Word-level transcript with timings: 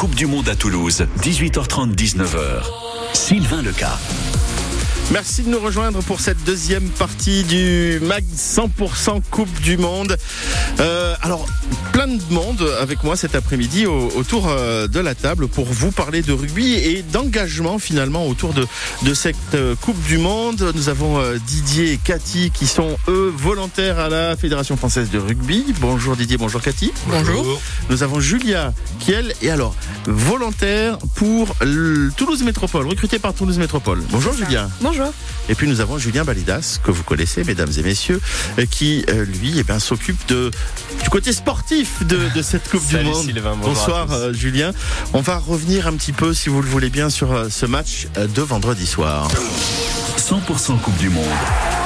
Coupe 0.00 0.14
du 0.14 0.24
Monde 0.24 0.48
à 0.48 0.56
Toulouse, 0.56 1.06
18h30, 1.20 1.94
19h. 1.94 2.64
Sylvain 3.12 3.60
Leca. 3.60 3.98
Merci 5.12 5.42
de 5.42 5.48
nous 5.48 5.58
rejoindre 5.58 6.00
pour 6.04 6.20
cette 6.20 6.44
deuxième 6.44 6.88
partie 6.88 7.42
du 7.42 7.98
MAG 8.00 8.24
100% 8.36 9.20
Coupe 9.28 9.60
du 9.60 9.76
Monde. 9.76 10.16
Euh, 10.78 11.16
alors, 11.20 11.46
plein 11.92 12.06
de 12.06 12.22
monde 12.30 12.64
avec 12.80 13.02
moi 13.02 13.16
cet 13.16 13.34
après-midi 13.34 13.86
autour 13.86 14.46
euh, 14.48 14.86
de 14.86 15.00
la 15.00 15.16
table 15.16 15.48
pour 15.48 15.64
vous 15.64 15.90
parler 15.90 16.22
de 16.22 16.32
rugby 16.32 16.74
et 16.74 17.02
d'engagement 17.02 17.80
finalement 17.80 18.28
autour 18.28 18.52
de, 18.52 18.68
de 19.02 19.12
cette 19.14 19.34
euh, 19.54 19.74
Coupe 19.74 20.00
du 20.04 20.16
Monde. 20.16 20.70
Nous 20.76 20.88
avons 20.88 21.20
Didier 21.44 21.92
et 21.92 21.96
Cathy 21.96 22.52
qui 22.52 22.68
sont 22.68 22.96
eux 23.08 23.34
volontaires 23.36 23.98
à 23.98 24.08
la 24.08 24.36
Fédération 24.36 24.76
française 24.76 25.10
de 25.10 25.18
rugby. 25.18 25.74
Bonjour 25.80 26.14
Didier, 26.14 26.36
bonjour 26.36 26.62
Cathy. 26.62 26.92
Bonjour. 27.08 27.60
Nous 27.88 28.04
avons 28.04 28.20
Julia 28.20 28.72
qui 29.00 29.10
elle 29.10 29.34
est 29.42 29.50
alors 29.50 29.74
volontaire 30.06 30.98
pour 31.16 31.56
Toulouse 32.16 32.44
Métropole, 32.44 32.86
recrutée 32.86 33.18
par 33.18 33.34
Toulouse 33.34 33.58
Métropole. 33.58 34.02
Bonjour 34.10 34.32
Julia. 34.34 34.68
Bonjour. 34.80 34.99
Et 35.48 35.54
puis 35.54 35.66
nous 35.66 35.80
avons 35.80 35.98
Julien 35.98 36.24
Balidas, 36.24 36.78
que 36.82 36.90
vous 36.90 37.02
connaissez, 37.02 37.44
mesdames 37.44 37.70
et 37.76 37.82
messieurs, 37.82 38.20
euh, 38.58 38.66
qui 38.70 39.04
euh, 39.08 39.24
lui 39.24 39.58
eh 39.58 39.62
ben, 39.62 39.78
s'occupe 39.78 40.26
de, 40.28 40.50
du 41.02 41.10
côté 41.10 41.32
sportif 41.32 42.06
de, 42.06 42.18
de 42.34 42.42
cette 42.42 42.68
Coupe 42.68 42.86
du 42.86 42.98
Monde. 42.98 43.26
Bonsoir 43.62 44.12
euh, 44.12 44.32
Julien. 44.32 44.72
On 45.12 45.20
va 45.20 45.38
revenir 45.38 45.86
un 45.86 45.94
petit 45.94 46.12
peu, 46.12 46.34
si 46.34 46.48
vous 46.48 46.62
le 46.62 46.68
voulez 46.68 46.90
bien, 46.90 47.10
sur 47.10 47.46
ce 47.50 47.66
match 47.66 48.08
de 48.16 48.42
vendredi 48.42 48.86
soir. 48.86 49.28
100% 50.18 50.80
Coupe 50.80 50.96
du 50.98 51.08
Monde. 51.08 51.79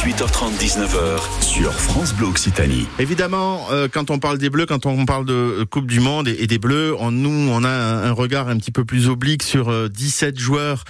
18h30, 0.00 0.56
19h 0.58 1.42
sur 1.42 1.74
France 1.74 2.14
Bleu 2.14 2.28
Occitanie. 2.28 2.86
Évidemment, 2.98 3.66
euh, 3.70 3.86
quand 3.86 4.10
on 4.10 4.18
parle 4.18 4.38
des 4.38 4.48
Bleus, 4.48 4.64
quand 4.64 4.86
on 4.86 5.04
parle 5.04 5.26
de 5.26 5.34
euh, 5.34 5.64
Coupe 5.66 5.86
du 5.86 6.00
Monde 6.00 6.26
et, 6.26 6.46
des 6.46 6.58
Bleus, 6.58 6.96
on, 6.98 7.10
nous, 7.10 7.50
on 7.50 7.62
a 7.64 7.68
un, 7.68 8.12
regard 8.12 8.48
un 8.48 8.56
petit 8.56 8.70
peu 8.70 8.86
plus 8.86 9.08
oblique 9.08 9.42
sur 9.42 9.90
17 9.90 10.36
euh, 10.36 10.40
joueurs 10.40 10.84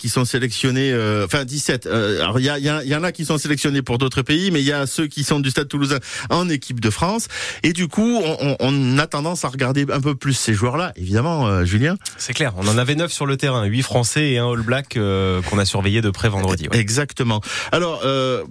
qui 0.00 0.08
sont 0.08 0.24
sélectionnés. 0.24 0.92
enfin, 1.24 1.44
17. 1.44 1.86
alors, 1.86 2.40
il 2.40 2.46
y, 2.46 2.88
y, 2.88 2.94
en 2.96 3.04
a 3.04 3.12
qui 3.12 3.24
sont 3.24 3.38
sélectionnés 3.38 3.82
pour 3.82 3.98
d'autres 3.98 4.22
pays, 4.22 4.50
mais 4.50 4.60
il 4.60 4.66
y 4.66 4.72
a 4.72 4.86
ceux 4.86 5.06
qui 5.06 5.22
sont 5.22 5.38
du 5.38 5.50
Stade 5.50 5.68
Toulousain 5.68 6.00
en 6.30 6.48
équipe 6.48 6.80
de 6.80 6.90
France. 6.90 7.28
Et 7.62 7.72
du 7.72 7.86
coup, 7.86 8.20
on, 8.20 8.56
on 8.58 8.98
a 8.98 9.06
tendance 9.06 9.44
à 9.44 9.48
regarder 9.48 9.86
un 9.92 10.00
peu 10.00 10.16
plus 10.16 10.34
ces 10.34 10.54
joueurs-là. 10.54 10.92
Évidemment, 10.96 11.64
Julien. 11.64 11.94
C'est 12.18 12.34
clair. 12.34 12.52
On 12.56 12.66
en 12.66 12.78
avait 12.78 12.96
9 12.96 13.12
sur 13.12 13.26
le 13.26 13.36
terrain, 13.36 13.64
8 13.64 13.82
Français 13.82 14.30
et 14.30 14.38
un 14.38 14.50
All 14.50 14.62
Black 14.62 14.98
qu'on 15.48 15.58
a 15.58 15.64
surveillé 15.64 16.00
de 16.00 16.10
près 16.10 16.28
vendredi. 16.28 16.66
Exactement. 16.72 17.40
Alors 17.70 18.02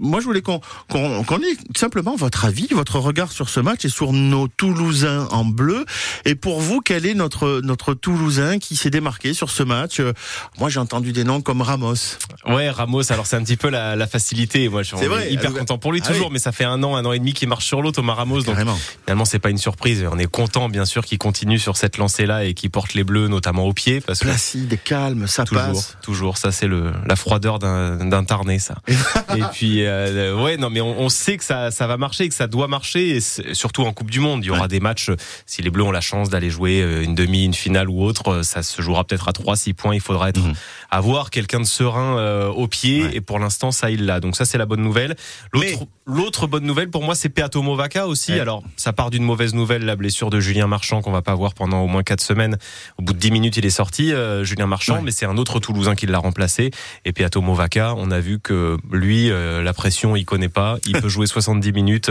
moi, 0.05 0.19
je 0.19 0.25
voulais 0.25 0.41
qu'on 0.41 0.61
qu'on 0.87 1.39
ait 1.39 1.57
simplement 1.75 2.15
votre 2.15 2.45
avis, 2.45 2.67
votre 2.71 2.99
regard 2.99 3.31
sur 3.31 3.49
ce 3.49 3.59
match 3.59 3.85
et 3.85 3.89
sur 3.89 4.13
nos 4.13 4.47
Toulousains 4.47 5.27
en 5.31 5.45
bleu. 5.45 5.85
Et 6.25 6.35
pour 6.35 6.61
vous, 6.61 6.81
quel 6.81 7.05
est 7.05 7.13
notre 7.13 7.61
notre 7.63 7.93
Toulousain 7.93 8.59
qui 8.59 8.75
s'est 8.75 8.89
démarqué 8.89 9.33
sur 9.33 9.49
ce 9.49 9.63
match? 9.63 9.99
Euh, 9.99 10.13
Moi, 10.59 10.69
j'ai 10.69 10.79
entendu 10.79 11.11
des 11.11 11.23
noms 11.23 11.41
comme 11.41 11.61
Ramos. 11.61 11.95
Ouais, 12.45 12.69
Ramos. 12.69 13.11
Alors 13.11 13.25
c'est 13.25 13.35
un 13.35 13.43
petit 13.43 13.57
peu 13.57 13.69
la, 13.69 13.95
la 13.95 14.07
facilité. 14.07 14.69
Moi, 14.69 14.83
je 14.83 14.95
suis 14.95 15.05
hyper 15.31 15.53
content 15.53 15.77
pour 15.77 15.91
lui 15.91 16.01
ah 16.03 16.07
toujours, 16.07 16.31
mais 16.31 16.39
ça 16.39 16.51
fait 16.51 16.65
un 16.65 16.81
an, 16.83 16.95
un 16.95 17.05
an 17.05 17.11
et 17.11 17.19
demi 17.19 17.33
qu'il 17.33 17.49
marche 17.49 17.65
sur 17.65 17.81
l'eau, 17.81 17.91
Thomas 17.91 18.13
Ramos. 18.13 18.41
Donc 18.41 18.55
finalement, 19.03 19.25
c'est 19.25 19.39
pas 19.39 19.49
une 19.49 19.57
surprise. 19.57 20.05
On 20.11 20.19
est 20.19 20.29
content, 20.29 20.69
bien 20.69 20.85
sûr, 20.85 21.03
qu'il 21.03 21.17
continue 21.17 21.59
sur 21.59 21.77
cette 21.77 21.97
lancée-là 21.97 22.45
et 22.45 22.53
qu'il 22.53 22.69
porte 22.69 22.93
les 22.93 23.03
bleus, 23.03 23.27
notamment 23.27 23.63
au 23.63 23.73
pied, 23.73 24.01
parce 24.01 24.19
placide, 24.19 24.77
calme, 24.83 25.27
ça 25.27 25.43
toujours, 25.43 25.63
passe. 25.63 25.97
Toujours, 26.01 26.37
ça 26.37 26.51
c'est 26.51 26.67
la 26.67 27.15
froideur 27.15 27.59
d'un 27.59 28.23
tarné, 28.23 28.59
ça. 28.59 28.75
et 29.35 29.41
puis. 29.53 29.85
Euh, 29.85 29.94
euh, 29.95 30.43
ouais, 30.43 30.57
non, 30.57 30.69
mais 30.69 30.81
on, 30.81 31.09
sait 31.09 31.37
que 31.37 31.43
ça, 31.43 31.71
ça 31.71 31.87
va 31.87 31.97
marcher, 31.97 32.27
que 32.27 32.35
ça 32.35 32.47
doit 32.47 32.67
marcher, 32.67 33.17
et 33.17 33.19
surtout 33.21 33.83
en 33.83 33.93
Coupe 33.93 34.11
du 34.11 34.19
Monde. 34.19 34.43
Il 34.43 34.47
y 34.47 34.49
aura 34.51 34.67
des 34.67 34.79
matchs. 34.79 35.11
Si 35.45 35.61
les 35.61 35.69
Bleus 35.69 35.83
ont 35.83 35.91
la 35.91 36.01
chance 36.01 36.29
d'aller 36.29 36.49
jouer 36.49 36.81
euh, 36.81 37.03
une 37.03 37.15
demi, 37.15 37.45
une 37.45 37.53
finale 37.53 37.89
ou 37.89 38.03
autre, 38.03 38.29
euh, 38.29 38.43
ça 38.43 38.63
se 38.63 38.81
jouera 38.81 39.03
peut-être 39.03 39.27
à 39.27 39.31
3-6 39.31 39.73
points. 39.73 39.95
Il 39.95 40.01
faudra 40.01 40.29
être 40.29 40.41
mhm. 40.41 40.53
avoir 40.91 41.29
quelqu'un 41.29 41.59
de 41.59 41.65
serein 41.65 42.49
au 42.49 42.67
pied, 42.67 43.05
et 43.13 43.21
pour 43.21 43.39
l'instant, 43.39 43.71
ça 43.71 43.89
il 43.89 44.05
l'a. 44.05 44.19
Donc 44.19 44.35
ça, 44.35 44.45
c'est 44.45 44.57
la 44.57 44.65
bonne 44.65 44.81
nouvelle. 44.81 45.15
L'autre, 45.53 45.87
l'autre 46.05 46.47
bonne 46.47 46.65
nouvelle 46.65 46.89
pour 46.89 47.03
moi, 47.03 47.15
c'est 47.15 47.29
Peato 47.29 47.61
Movaca 47.61 48.07
aussi. 48.07 48.33
Alors, 48.33 48.63
ça 48.75 48.93
part 48.93 49.09
d'une 49.09 49.23
mauvaise 49.23 49.53
nouvelle, 49.53 49.85
la 49.85 49.95
blessure 49.95 50.29
de 50.29 50.39
Julien 50.39 50.67
Marchand 50.67 51.01
qu'on 51.01 51.11
va 51.11 51.21
pas 51.21 51.35
voir 51.35 51.53
pendant 51.53 51.81
au 51.81 51.87
moins 51.87 52.03
4 52.03 52.21
semaines. 52.21 52.57
Au 52.97 53.03
bout 53.03 53.13
de 53.13 53.19
10 53.19 53.31
minutes, 53.31 53.57
il 53.57 53.65
est 53.65 53.69
sorti, 53.69 54.13
Julien 54.43 54.67
Marchand, 54.67 55.01
mais 55.01 55.11
c'est 55.11 55.25
un 55.25 55.37
autre 55.37 55.59
Toulousain 55.59 55.95
qui 55.95 56.05
l'a 56.05 56.19
remplacé. 56.19 56.71
Et 57.05 57.13
Peato 57.13 57.41
Movaca, 57.41 57.93
on 57.97 58.11
a 58.11 58.19
vu 58.19 58.39
que 58.39 58.77
lui, 58.91 59.29
la 59.29 59.73
pression, 59.85 60.15
il 60.15 60.25
connaît 60.25 60.49
pas. 60.49 60.79
Il 60.87 60.99
peut 60.99 61.09
jouer 61.09 61.27
70 61.27 61.71
minutes 61.71 62.09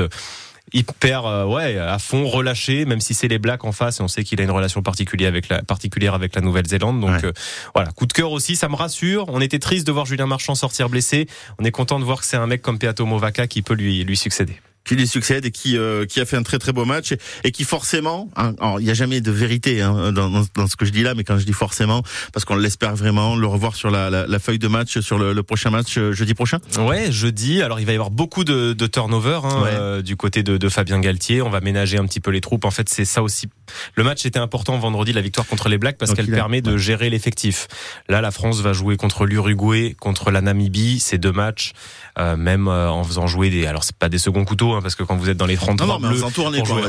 hyper 0.73 1.27
euh, 1.27 1.45
ouais 1.45 1.77
à 1.77 1.99
fond 1.99 2.27
relâché 2.27 2.87
même 2.87 3.01
si 3.01 3.13
c'est 3.13 3.29
les 3.29 3.39
Blacks 3.39 3.65
en 3.65 3.73
face 3.73 4.01
et 4.01 4.03
on 4.03 4.09
sait 4.09 4.25
qu'il 4.25 4.41
a 4.41 4.45
une 4.45 4.51
relation 4.51 4.81
particulière 4.81 5.29
avec 5.29 5.49
la 5.49 5.63
particulière 5.63 6.15
avec 6.15 6.37
la 6.37 6.41
Nouvelle-Zélande. 6.41 7.01
Donc 7.01 7.25
euh, 7.25 7.33
voilà 7.75 7.91
coup 7.91 8.07
de 8.07 8.13
cœur 8.13 8.31
aussi 8.31 8.55
ça 8.55 8.69
me 8.69 8.77
rassure. 8.77 9.27
On 9.29 9.41
était 9.41 9.59
triste 9.59 9.87
de 9.89 9.93
voir 9.93 10.07
Julien 10.07 10.27
Marchand 10.27 10.55
sortir 10.55 10.89
blessé. 10.89 11.27
On 11.59 11.65
est 11.65 11.73
content 11.73 11.99
de 11.99 12.05
voir 12.05 12.21
que 12.21 12.27
c'est 12.27 12.37
un 12.37 12.47
mec 12.47 12.63
comme 12.63 12.79
Peato 12.79 13.05
Movaca 13.05 13.49
qui 13.49 13.61
peut 13.61 13.75
lui 13.75 14.05
lui 14.05 14.17
succéder 14.17 14.57
qui 14.85 14.97
lui 14.97 15.07
succède 15.07 15.45
et 15.47 15.51
qui 15.51 15.77
euh, 15.79 16.05
qui 16.07 16.21
a 16.21 16.27
fait 16.27 16.37
un 16.37 16.43
très 16.43 16.59
très 16.59 16.73
beau 16.73 16.85
match 16.85 17.15
et, 17.43 17.53
qui 17.53 17.65
forcément, 17.65 18.29
hein, 18.37 18.55
il 18.79 18.85
n'y 18.85 18.91
a 18.91 18.95
jamais 18.95 19.21
de 19.21 19.31
vérité 19.31 19.81
hein, 19.81 20.13
dans, 20.13 20.31
dans, 20.31 20.67
ce 20.67 20.77
que 20.77 20.85
je 20.85 20.91
dis 20.91 21.03
là, 21.03 21.15
mais 21.15 21.25
quand 21.25 21.39
je 21.39 21.45
dis 21.45 21.53
forcément, 21.53 22.03
parce 22.33 22.45
qu'on 22.45 22.57
l'espère 22.57 22.95
vraiment 22.95 23.37
le 23.37 23.47
revoir 23.47 23.77
sur 23.77 23.91
la, 23.91 24.11
la, 24.11 24.27
la, 24.27 24.39
feuille 24.39 24.59
de 24.59 24.69
match 24.69 24.99
sur 25.01 25.19
le, 25.19 25.33
le, 25.33 25.43
prochain 25.43 25.71
match 25.71 25.97
euh, 25.97 26.13
jeudi 26.13 26.35
prochain. 26.35 26.59
Ouais, 26.79 27.11
jeudi. 27.11 27.63
Alors 27.63 27.81
il 27.81 27.87
va 27.87 27.93
y 27.93 27.95
avoir 27.95 28.11
beaucoup 28.11 28.45
de, 28.45 28.73
de 28.73 28.87
turnover 28.87 29.41
hein, 29.45 29.65
euh, 29.67 30.03
du 30.03 30.17
côté 30.17 30.43
de, 30.43 30.57
de, 30.57 30.69
Fabien 30.69 31.01
Galtier. 31.01 31.41
On 31.43 31.51
va 31.51 31.61
ménager 31.61 31.99
un 31.99 32.07
petit 32.07 32.21
peu 32.21 32.31
les 32.31 32.41
troupes. 32.41 32.65
En 32.65 32.71
fait, 32.71 32.89
c'est 32.89 33.05
ça 33.05 33.23
aussi. 33.23 33.49
Le 33.95 34.05
match 34.05 34.27
était 34.27 34.39
important 34.39 34.79
vendredi, 34.79 35.13
la 35.13 35.23
victoire 35.23 35.47
contre 35.47 35.69
les 35.69 35.79
Blacks, 35.79 35.97
parce 35.97 36.13
qu'elle 36.13 36.31
permet 36.31 36.61
de 36.61 36.77
gérer 36.77 37.09
l'effectif. 37.09 37.69
Là, 38.09 38.21
la 38.21 38.31
France 38.31 38.61
va 38.61 38.73
jouer 38.73 38.97
contre 38.97 39.25
l'Uruguay, 39.25 39.97
contre 39.99 40.31
la 40.31 40.41
Namibie. 40.41 41.01
Ces 41.01 41.19
deux 41.19 41.33
matchs, 41.33 41.73
euh, 42.19 42.37
même 42.37 42.69
en 42.69 43.03
faisant 43.05 43.27
jouer 43.27 43.51
des. 43.51 43.67
Alors 43.67 43.85
c'est 43.85 43.97
pas 43.97 44.09
des 44.09 44.19
seconds 44.19 44.45
couteaux, 44.45 44.74
hein, 44.75 44.83
parce 44.83 44.95
que 44.95 45.03
quand 45.03 45.17
vous 45.17 45.31
êtes 45.31 45.37
dans 45.37 45.47
les 45.47 45.57
30 45.57 45.81
non, 45.81 45.99
bleus, 45.99 46.23
en 46.25 46.31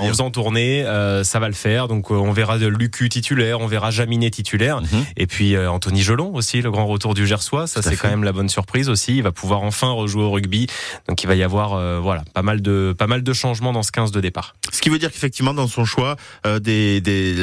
faisant 0.07 0.31
tourner, 0.31 0.83
euh, 0.83 1.23
ça 1.23 1.39
va 1.39 1.47
le 1.47 1.53
faire. 1.53 1.87
Donc 1.87 2.11
euh, 2.11 2.15
on 2.15 2.31
verra 2.31 2.57
de 2.57 2.67
Lucu 2.67 3.09
titulaire, 3.09 3.59
on 3.59 3.67
verra 3.67 3.91
Jaminet 3.91 4.29
titulaire, 4.29 4.81
mhm. 4.81 5.05
et 5.17 5.27
puis 5.27 5.55
euh, 5.55 5.69
Anthony 5.69 6.01
Gelon 6.01 6.33
aussi, 6.33 6.61
le 6.61 6.71
grand 6.71 6.85
retour 6.85 7.13
du 7.13 7.27
Gersois. 7.27 7.67
Ça 7.67 7.81
c'est 7.81 7.95
quand 7.95 8.09
même 8.09 8.23
la 8.23 8.31
bonne 8.31 8.49
surprise 8.49 8.89
aussi. 8.89 9.17
Il 9.17 9.23
va 9.23 9.31
pouvoir 9.31 9.63
enfin 9.63 9.89
rejouer 9.91 10.23
au 10.23 10.31
rugby. 10.31 10.67
Donc 11.07 11.23
il 11.23 11.27
va 11.27 11.35
y 11.35 11.43
avoir 11.43 12.01
voilà 12.01 12.23
pas 12.33 12.41
mal 12.41 12.61
de 12.61 12.95
pas 12.97 13.07
mal 13.07 13.23
de 13.23 13.33
changements 13.33 13.73
dans 13.73 13.83
ce 13.83 13.91
15 13.91 14.11
de 14.11 14.21
départ. 14.21 14.55
Ce 14.71 14.81
qui 14.81 14.89
veut 14.89 14.99
dire 14.99 15.11
qu'effectivement 15.11 15.53
dans 15.53 15.67
son 15.67 15.85
choix, 15.85 16.15
des, 16.61 17.01
des 17.01 17.35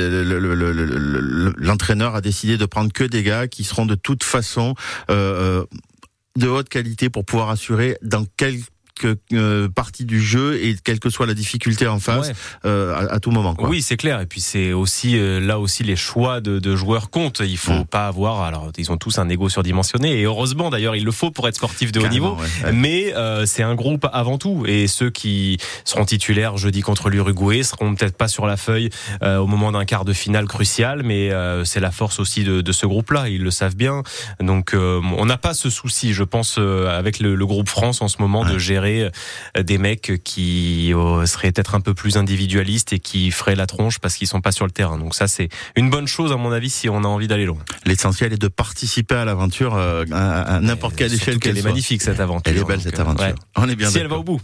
l'entraîneur 1.56 2.14
a 2.14 2.20
décidé 2.20 2.56
de 2.56 2.66
prendre 2.66 2.92
que 2.92 3.04
des 3.04 3.22
gars 3.22 3.48
qui 3.48 3.64
seront 3.64 3.86
de 3.86 3.94
toute 3.94 4.24
façon 4.24 4.74
de 5.08 6.48
haute 6.48 6.68
qualité 6.68 7.10
pour 7.10 7.24
pouvoir 7.24 7.50
assurer 7.50 7.96
dans 8.02 8.24
quel 8.36 8.58
euh, 9.32 9.68
partie 9.68 10.04
du 10.04 10.20
jeu 10.20 10.62
et 10.62 10.76
quelle 10.82 11.00
que 11.00 11.10
soit 11.10 11.26
la 11.26 11.34
difficulté 11.34 11.86
en 11.86 11.98
face 11.98 12.32
euh, 12.64 13.06
à, 13.10 13.20
tout 13.20 13.30
moment. 13.30 13.54
Quoi. 13.54 13.68
Oui, 13.68 13.82
c'est 13.82 13.96
clair. 13.96 14.20
Et 14.20 14.26
puis 14.26 14.40
c'est 14.40 14.72
aussi 14.72 15.18
euh, 15.18 15.40
là 15.40 15.58
aussi 15.58 15.82
les 15.82 15.96
choix 15.96 16.40
de, 16.40 16.58
de 16.58 16.76
joueurs 16.76 17.10
comptent. 17.10 17.42
Il 17.44 17.56
faut 17.56 17.72
mm. 17.72 17.86
pas 17.86 18.06
avoir. 18.06 18.42
Alors 18.42 18.70
ils 18.76 18.90
ont 18.90 18.96
tous 18.96 19.18
un 19.18 19.28
ego 19.28 19.48
surdimensionné 19.48 20.20
et 20.20 20.24
heureusement 20.24 20.70
d'ailleurs 20.70 20.96
il 20.96 21.04
le 21.04 21.12
faut 21.12 21.30
pour 21.30 21.48
être 21.48 21.56
sportif 21.56 21.92
de 21.92 22.00
haut 22.00 22.08
niveau. 22.08 22.36
Mais 22.72 23.14
c'est 23.46 23.62
un 23.62 23.74
groupe 23.74 24.06
avant 24.12 24.38
tout 24.38 24.64
et 24.66 24.86
ceux 24.86 25.10
qui 25.10 25.58
seront 25.84 26.04
titulaires 26.04 26.56
jeudi 26.56 26.80
contre 26.80 27.10
l'Uruguay 27.10 27.62
seront 27.62 27.94
peut-être 27.94 28.16
pas 28.16 28.28
sur 28.28 28.46
la 28.46 28.56
feuille 28.56 28.90
au 29.22 29.46
moment 29.46 29.72
d'un 29.72 29.84
quart 29.84 30.04
de 30.04 30.12
finale 30.12 30.46
crucial, 30.46 31.02
mais 31.02 31.30
c'est 31.64 31.80
la 31.80 31.90
force 31.90 32.18
aussi 32.18 32.44
de, 32.44 32.60
de 32.60 32.72
ce 32.72 32.86
groupe-là. 32.86 33.28
Ils 33.28 33.42
le 33.42 33.50
savent 33.50 33.76
bien. 33.76 34.02
Donc 34.40 34.74
on 34.74 35.26
n'a 35.26 35.36
pas 35.36 35.54
ce 35.54 35.70
souci, 35.70 36.12
je 36.12 36.24
pense, 36.24 36.58
avec 36.58 37.18
le, 37.18 37.34
le, 37.34 37.46
groupe 37.46 37.68
France 37.68 38.02
en 38.02 38.08
ce 38.08 38.18
moment 38.20 38.44
de 38.44 38.58
gérer 38.58 38.91
euh, 39.00 39.62
des 39.62 39.78
mecs 39.78 40.22
qui 40.24 40.92
euh, 40.94 41.26
seraient 41.26 41.52
peut-être 41.52 41.74
un 41.74 41.80
peu 41.80 41.94
plus 41.94 42.16
individualistes 42.16 42.92
et 42.92 42.98
qui 42.98 43.30
feraient 43.30 43.54
la 43.54 43.66
tronche 43.66 43.98
parce 43.98 44.16
qu'ils 44.16 44.26
sont 44.26 44.40
pas 44.40 44.52
sur 44.52 44.64
le 44.66 44.70
terrain. 44.70 44.98
Donc 44.98 45.14
ça, 45.14 45.28
c'est 45.28 45.48
une 45.76 45.90
bonne 45.90 46.06
chose 46.06 46.32
à 46.32 46.36
mon 46.36 46.52
avis 46.52 46.70
si 46.70 46.88
on 46.88 47.04
a 47.04 47.06
envie 47.06 47.28
d'aller 47.28 47.44
loin. 47.44 47.58
L'essentiel 47.86 48.32
est 48.32 48.40
de 48.40 48.48
participer 48.48 49.14
à 49.14 49.24
l'aventure 49.24 49.74
euh, 49.74 50.04
à, 50.12 50.60
n'importe 50.60 50.96
quelle 50.96 51.12
échelle 51.12 51.38
qu'elle 51.38 51.58
est 51.58 51.62
magnifique 51.62 52.02
cette 52.02 52.20
aventure. 52.20 52.52
Elle 52.52 52.58
est 52.58 52.64
belle 52.64 52.80
cette 52.80 52.98
aventure. 52.98 53.34
On 53.56 53.68
est 53.68 53.76
bien. 53.76 53.90
Si 53.90 53.98
elle 53.98 54.08
va 54.08 54.18
au 54.18 54.24
bout. 54.24 54.40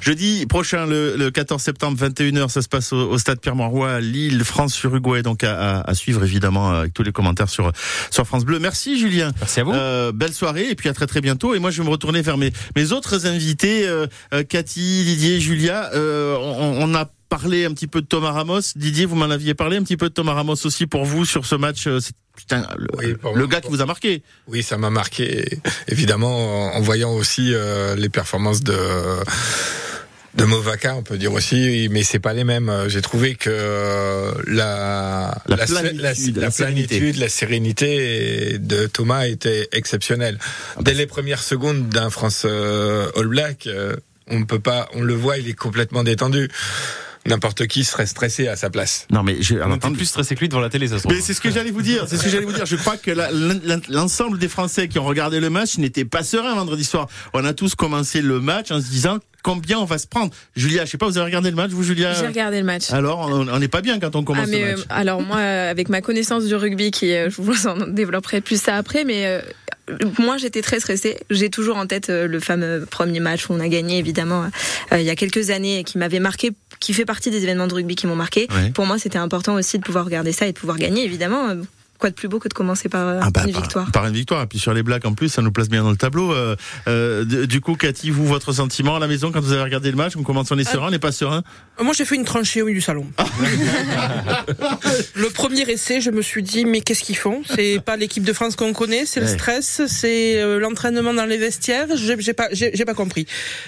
Jeudi 0.00 0.46
prochain, 0.46 0.86
le, 0.86 1.30
14 1.30 1.60
septembre, 1.62 1.98
21h, 2.00 2.48
ça 2.48 2.62
se 2.62 2.68
passe 2.68 2.92
au, 2.92 3.18
stade 3.18 3.40
Pierre-Mauroy 3.40 3.90
à 3.90 4.00
Lille, 4.00 4.42
France-Uruguay. 4.44 5.22
Donc 5.22 5.44
à, 5.44 5.82
suivre 5.94 6.24
évidemment 6.24 6.70
avec 6.70 6.94
tous 6.94 7.02
les 7.02 7.12
commentaires 7.12 7.48
sur 7.48 7.72
sur 8.10 8.26
France 8.26 8.44
Bleu. 8.44 8.58
Merci 8.58 8.98
Julien. 8.98 9.32
Merci 9.40 9.60
à 9.60 9.64
vous. 9.64 10.12
belle 10.12 10.32
soirée 10.32 10.70
et 10.70 10.74
puis 10.74 10.88
à 10.88 10.94
très 10.94 11.06
très 11.06 11.20
bientôt. 11.20 11.54
Et 11.54 11.58
moi 11.58 11.70
je 11.70 11.82
vais 11.82 11.86
me 11.86 11.90
retourner 11.90 12.22
vers 12.22 12.36
mes, 12.36 12.52
mes 12.74 12.92
autres 12.92 13.26
invités. 13.26 13.75
Euh, 13.84 14.06
euh, 14.32 14.42
Cathy, 14.44 15.04
Didier, 15.04 15.40
Julia, 15.40 15.90
euh, 15.94 16.36
on, 16.38 16.94
a 16.94 17.10
parlé 17.28 17.64
un 17.64 17.72
petit 17.72 17.86
peu 17.86 18.00
de 18.00 18.06
Thomas 18.06 18.32
Ramos. 18.32 18.60
Didier, 18.76 19.06
vous 19.06 19.16
m'en 19.16 19.30
aviez 19.30 19.54
parlé 19.54 19.76
un 19.76 19.82
petit 19.82 19.96
peu 19.96 20.08
de 20.08 20.14
Thomas 20.14 20.34
Ramos 20.34 20.54
aussi 20.64 20.86
pour 20.86 21.04
vous 21.04 21.24
sur 21.24 21.46
ce 21.46 21.54
match. 21.54 21.88
Putain, 22.36 22.66
le, 22.76 23.46
gars 23.46 23.60
qui 23.60 23.68
vous 23.68 23.80
a 23.80 23.86
marqué. 23.86 24.22
Oui, 24.48 24.62
ça 24.62 24.76
m'a 24.76 24.90
marqué, 24.90 25.58
évidemment, 25.88 26.74
en, 26.74 26.80
voyant 26.80 27.12
aussi 27.12 27.52
les 27.96 28.08
performances 28.08 28.62
de 28.62 28.76
de 30.36 30.44
Movaka, 30.44 30.96
on 30.96 31.02
peut 31.02 31.18
dire 31.18 31.32
aussi, 31.32 31.88
mais 31.90 32.02
c'est 32.02 32.18
pas 32.18 32.34
les 32.34 32.44
mêmes. 32.44 32.72
J'ai 32.88 33.02
trouvé 33.02 33.34
que 33.34 34.34
la 34.46 35.42
la, 35.46 35.56
planitude, 35.66 36.36
la, 36.36 36.50
planitude, 36.50 37.16
la 37.16 37.28
sérénité 37.28 38.58
de 38.58 38.86
Thomas 38.86 39.26
était 39.26 39.68
exceptionnelle. 39.72 40.38
Ah 40.40 40.46
bah 40.76 40.82
Dès 40.84 40.94
les 40.94 41.06
premières 41.06 41.42
secondes 41.42 41.88
d'un 41.88 42.10
France 42.10 42.44
All 42.44 43.26
Black, 43.26 43.68
on 44.28 44.38
ne 44.38 44.44
peut 44.44 44.60
pas, 44.60 44.88
on 44.94 45.02
le 45.02 45.14
voit, 45.14 45.38
il 45.38 45.48
est 45.48 45.54
complètement 45.54 46.04
détendu 46.04 46.48
n'importe 47.26 47.66
qui 47.66 47.84
serait 47.84 48.06
stressé 48.06 48.48
à 48.48 48.56
sa 48.56 48.70
place. 48.70 49.06
Non, 49.10 49.22
mais 49.22 49.36
j'ai 49.40 49.60
on 49.62 49.78
plus 49.78 50.06
stressé 50.06 50.34
que 50.34 50.40
lui 50.40 50.48
devant 50.48 50.60
la 50.60 50.68
télé, 50.68 50.88
ça 50.88 50.98
se 50.98 51.08
Mais 51.08 51.20
c'est 51.20 51.34
ce 51.34 51.40
que 51.40 51.50
j'allais 51.50 51.70
vous 51.70 51.82
dire. 51.82 52.06
C'est 52.08 52.16
ce 52.16 52.22
que 52.22 52.28
j'allais 52.28 52.44
vous 52.44 52.52
dire. 52.52 52.66
Je 52.66 52.76
crois 52.76 52.96
que 52.96 53.10
l'ensemble 53.90 54.38
des 54.38 54.48
Français 54.48 54.88
qui 54.88 54.98
ont 54.98 55.04
regardé 55.04 55.40
le 55.40 55.50
match 55.50 55.78
n'étaient 55.78 56.04
pas 56.04 56.22
sereins 56.22 56.54
vendredi 56.54 56.84
soir. 56.84 57.08
On 57.32 57.44
a 57.44 57.52
tous 57.52 57.74
commencé 57.74 58.22
le 58.22 58.40
match 58.40 58.70
en 58.70 58.80
se 58.80 58.86
disant 58.86 59.18
combien 59.46 59.78
on 59.78 59.84
va 59.84 59.98
se 59.98 60.08
prendre. 60.08 60.32
Julia, 60.56 60.84
je 60.84 60.90
sais 60.90 60.98
pas, 60.98 61.06
vous 61.06 61.18
avez 61.18 61.26
regardé 61.26 61.50
le 61.50 61.56
match, 61.56 61.70
vous, 61.70 61.84
Julia 61.84 62.12
J'ai 62.14 62.26
regardé 62.26 62.58
le 62.58 62.64
match. 62.64 62.90
Alors, 62.90 63.30
on 63.30 63.58
n'est 63.60 63.68
pas 63.68 63.80
bien 63.80 64.00
quand 64.00 64.16
on 64.16 64.24
commence 64.24 64.48
ah, 64.48 64.56
le 64.56 64.72
match. 64.72 64.80
Euh, 64.80 64.84
alors 64.88 65.22
moi, 65.22 65.38
avec 65.38 65.88
ma 65.88 66.00
connaissance 66.00 66.46
du 66.46 66.56
rugby, 66.56 66.90
qui 66.90 67.14
euh, 67.14 67.30
je 67.30 67.40
vous 67.40 67.68
en 67.68 67.76
développerai 67.86 68.40
plus 68.40 68.60
ça 68.60 68.74
après, 68.74 69.04
mais 69.04 69.24
euh, 69.24 69.40
moi, 70.18 70.36
j'étais 70.36 70.62
très 70.62 70.80
stressée. 70.80 71.20
J'ai 71.30 71.48
toujours 71.48 71.76
en 71.76 71.86
tête 71.86 72.08
le 72.08 72.40
fameux 72.40 72.86
premier 72.90 73.20
match 73.20 73.48
où 73.48 73.52
on 73.52 73.60
a 73.60 73.68
gagné, 73.68 73.98
évidemment, 73.98 74.50
il 74.90 75.02
y 75.02 75.10
a 75.10 75.14
quelques 75.14 75.50
années, 75.50 75.78
et 75.78 75.84
qui 75.84 75.96
m'avait 75.96 76.18
marqué, 76.18 76.50
qui 76.80 76.92
fait 76.92 77.04
partie 77.04 77.30
des 77.30 77.44
événements 77.44 77.68
de 77.68 77.74
rugby 77.74 77.94
qui 77.94 78.08
m'ont 78.08 78.16
marqué. 78.16 78.48
Pour 78.74 78.86
moi, 78.86 78.98
c'était 78.98 79.18
important 79.18 79.54
aussi 79.54 79.78
de 79.78 79.84
pouvoir 79.84 80.06
regarder 80.06 80.32
ça 80.32 80.48
et 80.48 80.52
de 80.52 80.58
pouvoir 80.58 80.76
gagner, 80.76 81.04
évidemment 81.04 81.54
quoi 81.98 82.10
de 82.10 82.14
plus 82.14 82.28
beau 82.28 82.38
que 82.38 82.48
de 82.48 82.54
commencer 82.54 82.88
par 82.88 83.06
euh, 83.06 83.20
ah 83.22 83.30
bah, 83.30 83.42
une 83.46 83.52
victoire 83.52 83.90
Par 83.90 84.06
une 84.06 84.14
victoire. 84.14 84.42
Et 84.42 84.46
puis 84.46 84.58
sur 84.58 84.72
les 84.72 84.82
blagues 84.82 85.06
en 85.06 85.14
plus, 85.14 85.28
ça 85.28 85.42
nous 85.42 85.52
place 85.52 85.68
bien 85.68 85.82
dans 85.82 85.90
le 85.90 85.96
tableau. 85.96 86.32
Euh, 86.32 86.56
euh, 86.88 87.46
du 87.46 87.60
coup, 87.60 87.74
Cathy, 87.74 88.10
vous, 88.10 88.26
votre 88.26 88.52
sentiment 88.52 88.96
à 88.96 88.98
la 88.98 89.06
maison 89.06 89.32
quand 89.32 89.40
vous 89.40 89.52
avez 89.52 89.62
regardé 89.62 89.90
le 89.90 89.96
match, 89.96 90.14
on 90.16 90.22
commence 90.22 90.50
on 90.50 90.58
est 90.58 90.64
serein, 90.64 90.88
on 90.88 90.90
n'est 90.90 90.98
pas 90.98 91.12
serein 91.12 91.42
Moi, 91.80 91.92
j'ai 91.96 92.04
fait 92.04 92.16
une 92.16 92.24
tranchée 92.24 92.62
au 92.62 92.66
milieu 92.66 92.78
du 92.78 92.82
salon. 92.82 93.06
le 95.14 95.28
premier 95.30 95.62
essai, 95.62 96.00
je 96.00 96.10
me 96.10 96.22
suis 96.22 96.42
dit, 96.42 96.64
mais 96.64 96.80
qu'est-ce 96.80 97.02
qu'ils 97.02 97.16
font? 97.16 97.42
C'est 97.48 97.80
pas 97.84 97.96
l'équipe 97.96 98.24
de 98.24 98.32
France 98.32 98.56
qu'on 98.56 98.72
connaît, 98.72 99.06
c'est 99.06 99.20
le 99.20 99.26
stress, 99.26 99.82
c'est 99.86 100.58
l'entraînement 100.58 101.14
dans 101.14 101.26
les 101.26 101.38
vestiaires. 101.38 101.88
J'ai 101.96 102.32
pas, 102.32 102.48
j'ai 102.52 102.84
pas 102.84 102.94
compris. 102.94 103.26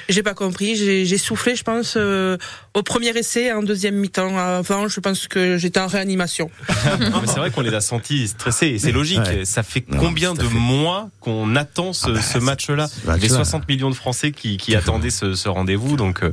J'ai 0.08 0.22
pas 0.22 0.34
compris. 0.34 0.76
J'ai 0.76 1.19
soufflé, 1.19 1.54
je 1.54 1.62
pense, 1.62 1.96
au 1.96 2.82
premier 2.82 3.16
essai, 3.16 3.52
en 3.52 3.62
deuxième 3.62 3.96
mi-temps. 3.96 4.36
Avant, 4.38 4.88
je 4.88 5.00
pense 5.00 5.28
que 5.28 5.58
j'étais 5.58 5.80
en 5.80 5.86
réanimation. 5.86 6.50
c'est 7.26 7.38
vrai 7.38 7.50
qu'on 7.50 7.62
les 7.62 7.75
a 7.75 7.80
sentis 7.80 8.17
stressé. 8.26 8.78
C'est 8.78 8.92
logique. 8.92 9.20
Ça 9.44 9.62
fait 9.62 9.82
combien 9.82 10.34
de 10.34 10.44
mois 10.44 11.10
qu'on 11.20 11.56
attend 11.56 11.92
ce, 11.92 12.06
ah 12.08 12.12
bah, 12.12 12.22
ce 12.22 12.38
match-là 12.38 12.88
Les 13.20 13.28
60 13.28 13.68
millions 13.68 13.90
de 13.90 13.94
Français 13.94 14.32
qui, 14.32 14.56
qui 14.56 14.74
attendaient 14.74 15.10
ce, 15.10 15.34
ce 15.34 15.48
rendez-vous. 15.48 15.96
Donc, 15.96 16.22
euh, 16.22 16.32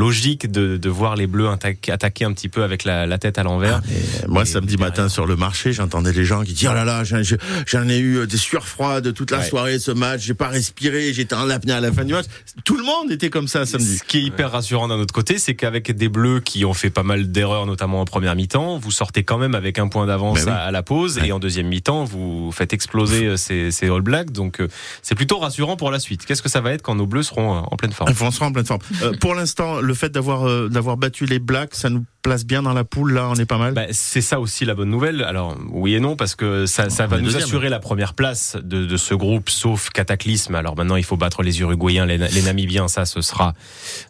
logique 0.00 0.50
de, 0.50 0.78
de, 0.78 0.88
voir 0.88 1.14
les 1.14 1.26
Bleus 1.26 1.48
attaquer 1.48 2.24
un 2.24 2.32
petit 2.32 2.48
peu 2.48 2.62
avec 2.62 2.84
la, 2.84 3.06
la 3.06 3.18
tête 3.18 3.38
à 3.38 3.42
l'envers. 3.42 3.82
Ah, 3.84 4.26
moi, 4.28 4.44
samedi 4.46 4.78
matin 4.78 5.08
sur 5.08 5.26
le 5.26 5.36
marché, 5.36 5.72
j'entendais 5.72 6.12
les 6.12 6.24
gens 6.24 6.42
qui 6.42 6.54
disaient 6.54 6.68
oh 6.70 6.74
là 6.74 6.84
là, 6.84 7.02
j'en 7.04 7.88
ai 7.88 7.98
eu 7.98 8.26
des 8.26 8.36
sueurs 8.36 8.66
froides 8.66 9.12
toute 9.12 9.30
la 9.30 9.42
soirée 9.44 9.78
ce 9.78 9.90
match, 9.90 10.22
j'ai 10.22 10.34
pas 10.34 10.48
respiré, 10.48 11.12
j'étais 11.12 11.34
en 11.34 11.50
apnée 11.50 11.72
à 11.72 11.80
la 11.80 11.92
fin 11.92 12.04
du 12.04 12.14
match. 12.14 12.26
Tout 12.64 12.76
le 12.76 12.84
monde 12.84 13.10
était 13.10 13.30
comme 13.30 13.48
ça 13.48 13.66
samedi. 13.66 13.98
Ce 13.98 14.04
qui 14.04 14.18
est 14.18 14.22
hyper 14.22 14.50
rassurant 14.50 14.88
d'un 14.88 14.98
autre 14.98 15.14
côté, 15.14 15.38
c'est 15.38 15.54
qu'avec 15.54 15.90
des 15.90 16.08
Bleus 16.08 16.40
qui 16.40 16.64
ont 16.64 16.74
fait 16.74 16.90
pas 16.90 17.02
mal 17.02 17.30
d'erreurs, 17.30 17.66
notamment 17.66 18.00
en 18.00 18.04
première 18.04 18.34
mi-temps, 18.34 18.78
vous 18.78 18.90
sortez 18.90 19.24
quand 19.24 19.38
même 19.38 19.54
avec 19.54 19.78
un 19.78 19.88
point 19.88 20.06
d'avance 20.06 20.44
ben 20.44 20.52
à, 20.52 20.70
la 20.70 20.82
pause 20.82 21.20
et 21.22 21.32
en 21.32 21.38
deuxième 21.38 21.68
mi-temps, 21.68 22.04
vous 22.04 22.50
faites 22.52 22.72
exploser 22.72 23.26
euh, 23.26 23.36
ces, 23.36 23.70
ces 23.70 23.88
All 23.88 24.00
Blacks. 24.00 24.30
Donc, 24.30 24.60
euh, 24.60 24.68
c'est 25.02 25.14
plutôt 25.14 25.38
rassurant 25.38 25.76
pour 25.76 25.90
la 25.90 25.98
suite. 25.98 26.24
Qu'est-ce 26.24 26.42
que 26.42 26.48
ça 26.48 26.60
va 26.60 26.72
être 26.72 26.82
quand 26.82 26.94
nos 26.94 27.06
Bleus 27.06 27.24
seront 27.24 27.56
euh, 27.56 27.60
en 27.70 27.76
pleine 27.76 27.92
forme? 27.92 28.10
Ils 28.10 28.32
seront 28.32 28.46
en 28.46 28.52
pleine 28.52 28.66
forme. 28.66 28.80
pour 29.20 29.34
l'instant, 29.34 29.80
le 29.90 29.94
fait 29.94 30.10
d'avoir 30.10 30.48
euh, 30.48 30.68
d'avoir 30.68 30.96
battu 30.96 31.26
les 31.26 31.40
Blacks, 31.40 31.74
ça 31.74 31.90
nous 31.90 32.04
place 32.22 32.44
bien 32.44 32.62
dans 32.62 32.72
la 32.72 32.84
poule, 32.84 33.12
là, 33.12 33.28
on 33.30 33.34
est 33.34 33.46
pas 33.46 33.58
mal. 33.58 33.74
Bah, 33.74 33.86
c'est 33.90 34.20
ça 34.20 34.40
aussi 34.40 34.64
la 34.64 34.74
bonne 34.74 34.90
nouvelle. 34.90 35.22
Alors 35.22 35.56
oui 35.70 35.94
et 35.94 36.00
non 36.00 36.16
parce 36.16 36.34
que 36.34 36.66
ça, 36.66 36.90
ça 36.90 37.06
va 37.06 37.18
nous 37.18 37.36
assurer 37.36 37.68
la 37.68 37.78
première 37.78 38.14
place 38.14 38.56
de, 38.62 38.86
de, 38.86 38.96
ce 38.96 39.14
groupe, 39.14 39.50
sauf 39.50 39.90
cataclysme. 39.90 40.54
Alors 40.54 40.76
maintenant, 40.76 40.96
il 40.96 41.04
faut 41.04 41.16
battre 41.16 41.42
les 41.42 41.60
Uruguayens, 41.60 42.06
les, 42.06 42.18
les 42.18 42.42
Namibiens. 42.42 42.88
Ça, 42.88 43.04
ce 43.04 43.20
sera 43.20 43.54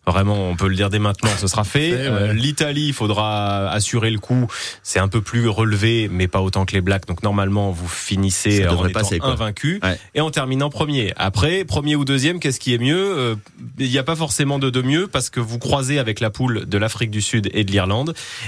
vraiment, 0.07 0.49
on 0.49 0.57
peut 0.57 0.69
le 0.69 0.75
dire 0.75 0.91
dès 0.91 0.99
maintenant, 0.99 1.31
ce 1.39 1.47
sera 1.47 1.65
fait. 1.65 1.93
Euh, 1.93 2.33
L'Italie, 2.33 2.87
il 2.89 2.93
faudra 2.93 3.71
assurer 3.71 4.11
le 4.11 4.19
coup. 4.19 4.47
C'est 4.83 4.99
un 4.99 5.09
peu 5.09 5.21
plus 5.21 5.49
relevé, 5.49 6.09
mais 6.11 6.29
pas 6.29 6.41
autant 6.41 6.65
que 6.65 6.73
les 6.73 6.81
Blacks. 6.81 7.07
Donc 7.07 7.23
normalement, 7.23 7.71
vous 7.71 7.89
finissez 7.89 8.67
en 8.67 8.87
étant 8.87 9.01
passer, 9.01 9.19
invaincu 9.23 9.81
et 10.15 10.21
en 10.21 10.31
terminant 10.31 10.71
premier. 10.71 11.13
Après, 11.17 11.65
premier 11.65 11.97
ou 11.97 12.05
deuxième, 12.05 12.41
qu'est-ce 12.41 12.61
qui 12.61 12.75
est 12.75 12.79
mieux? 12.79 13.19
Euh, 13.19 13.35
Il 13.79 13.91
n'y 13.91 13.99
a 13.99 14.03
pas 14.03 14.17
forcément 14.17 14.59
de, 14.59 14.71
de 14.71 14.83
mieux 14.83 15.07
parce 15.07 15.31
que 15.31 15.41
vous 15.41 15.59
croisez 15.59 15.99
avec 15.99 16.21
la 16.21 16.31
poule 16.31 16.67
de 16.67 16.79
l'Afrique 16.79 17.11
du 17.11 17.21
Sud 17.21 17.51
et 17.53 17.65
de 17.65 17.71
l'Irlande 17.71 18.00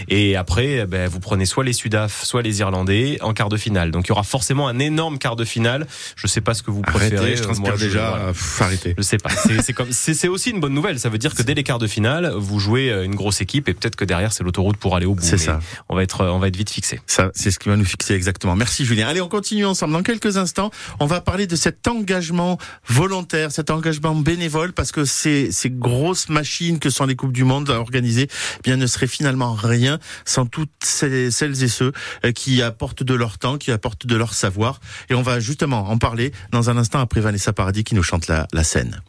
et 0.08 0.36
après, 0.36 0.80
eh 0.82 0.86
ben, 0.86 1.08
vous 1.08 1.20
prenez 1.20 1.46
soit 1.46 1.64
les 1.64 1.72
Sudaf, 1.72 2.24
soit 2.24 2.42
les 2.42 2.60
Irlandais 2.60 3.18
en 3.20 3.32
quart 3.32 3.48
de 3.48 3.56
finale. 3.56 3.90
Donc 3.90 4.06
il 4.06 4.08
y 4.10 4.12
aura 4.12 4.22
forcément 4.22 4.68
un 4.68 4.78
énorme 4.78 5.18
quart 5.18 5.36
de 5.36 5.44
finale. 5.44 5.86
Je 6.16 6.26
sais 6.26 6.40
pas 6.40 6.54
ce 6.54 6.62
que 6.62 6.70
vous 6.70 6.82
préférez. 6.82 7.36
je 7.36 7.42
transpire 7.42 7.76
déjà. 7.76 8.32
Je, 8.32 8.62
arrêtez. 8.62 8.94
Je 8.96 9.02
sais 9.02 9.18
pas. 9.18 9.30
C'est 9.62 9.72
comme, 9.72 9.92
c'est 9.92 10.28
aussi 10.28 10.50
une 10.50 10.60
bonne 10.60 10.74
nouvelle. 10.74 10.98
Ça 10.98 11.08
veut 11.08 11.18
dire 11.18 11.34
que 11.34 11.42
dès 11.42 11.54
les 11.54 11.62
quarts 11.62 11.78
de 11.78 11.86
finale, 11.86 12.32
vous 12.36 12.58
jouez 12.58 12.90
euh, 12.90 13.04
une 13.04 13.14
grosse 13.14 13.40
équipe 13.40 13.68
et 13.68 13.74
peut-être 13.74 13.96
que 13.96 14.04
derrière 14.04 14.32
c'est 14.32 14.44
l'autoroute 14.44 14.76
pour 14.76 14.96
aller 14.96 15.06
au 15.06 15.14
bout. 15.14 15.22
C'est 15.22 15.38
ça. 15.38 15.60
On 15.88 15.96
va 15.96 16.02
être, 16.02 16.24
on 16.24 16.38
va 16.38 16.48
être 16.48 16.56
vite 16.56 16.70
fixé. 16.70 17.00
Ça, 17.06 17.30
c'est 17.34 17.50
ce 17.50 17.58
qui 17.58 17.68
va 17.68 17.76
nous 17.76 17.84
fixer 17.84 18.14
exactement. 18.14 18.56
Merci 18.56 18.84
Julien. 18.84 19.08
Allez, 19.08 19.20
on 19.20 19.28
continue 19.28 19.66
ensemble. 19.66 19.92
Dans 19.92 20.02
quelques 20.02 20.36
instants, 20.36 20.70
on 21.00 21.06
va 21.06 21.20
parler 21.20 21.46
de 21.46 21.56
cet 21.56 21.86
engagement 21.88 22.58
volontaire, 22.88 23.52
cet 23.52 23.70
engagement 23.70 24.14
bénévole, 24.14 24.72
parce 24.72 24.92
que 24.92 25.04
ces, 25.04 25.50
ces 25.52 25.70
grosses 25.70 26.28
machines 26.28 26.78
que 26.78 26.90
sont 26.90 27.06
les 27.06 27.16
coupes 27.16 27.32
du 27.32 27.44
monde 27.44 27.70
organisées, 27.70 28.28
eh 28.30 28.62
bien 28.62 28.76
ne 28.76 28.86
seraient 28.86 29.06
finalement 29.06 29.41
rien 29.50 29.98
sans 30.24 30.46
toutes 30.46 30.70
celles 30.82 31.62
et 31.62 31.68
ceux 31.68 31.92
euh, 32.24 32.32
qui 32.32 32.62
apportent 32.62 33.02
de 33.02 33.14
leur 33.14 33.38
temps, 33.38 33.58
qui 33.58 33.70
apportent 33.70 34.06
de 34.06 34.16
leur 34.16 34.34
savoir. 34.34 34.80
Et 35.10 35.14
on 35.14 35.22
va 35.22 35.40
justement 35.40 35.90
en 35.90 35.98
parler 35.98 36.32
dans 36.50 36.70
un 36.70 36.76
instant 36.76 37.00
après 37.00 37.20
Vanessa 37.20 37.52
Paradis 37.52 37.84
qui 37.84 37.94
nous 37.94 38.02
chante 38.02 38.28
la, 38.28 38.46
la 38.52 38.64
scène. 38.64 39.00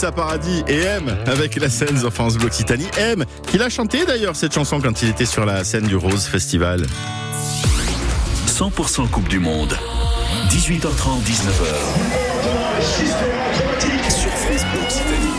Vanessa 0.00 0.12
Paradis 0.12 0.62
et 0.66 0.78
M 0.78 1.14
avec 1.26 1.56
la 1.56 1.68
scène 1.68 2.02
of 2.06 2.14
France 2.14 2.36
Occitanie. 2.42 2.86
M, 2.96 3.22
qu'il 3.46 3.60
a 3.60 3.68
chanté 3.68 4.06
d'ailleurs 4.06 4.34
cette 4.34 4.54
chanson 4.54 4.80
quand 4.80 5.02
il 5.02 5.10
était 5.10 5.26
sur 5.26 5.44
la 5.44 5.62
scène 5.62 5.86
du 5.86 5.94
Rose 5.94 6.24
Festival. 6.24 6.86
100% 8.46 9.10
Coupe 9.10 9.28
du 9.28 9.38
Monde. 9.40 9.76
18h30, 10.48 11.22
19h. 11.22 11.66
Sur 14.08 14.30
France 14.30 14.64
Bleu 14.72 14.80
Occitanie. 14.84 15.36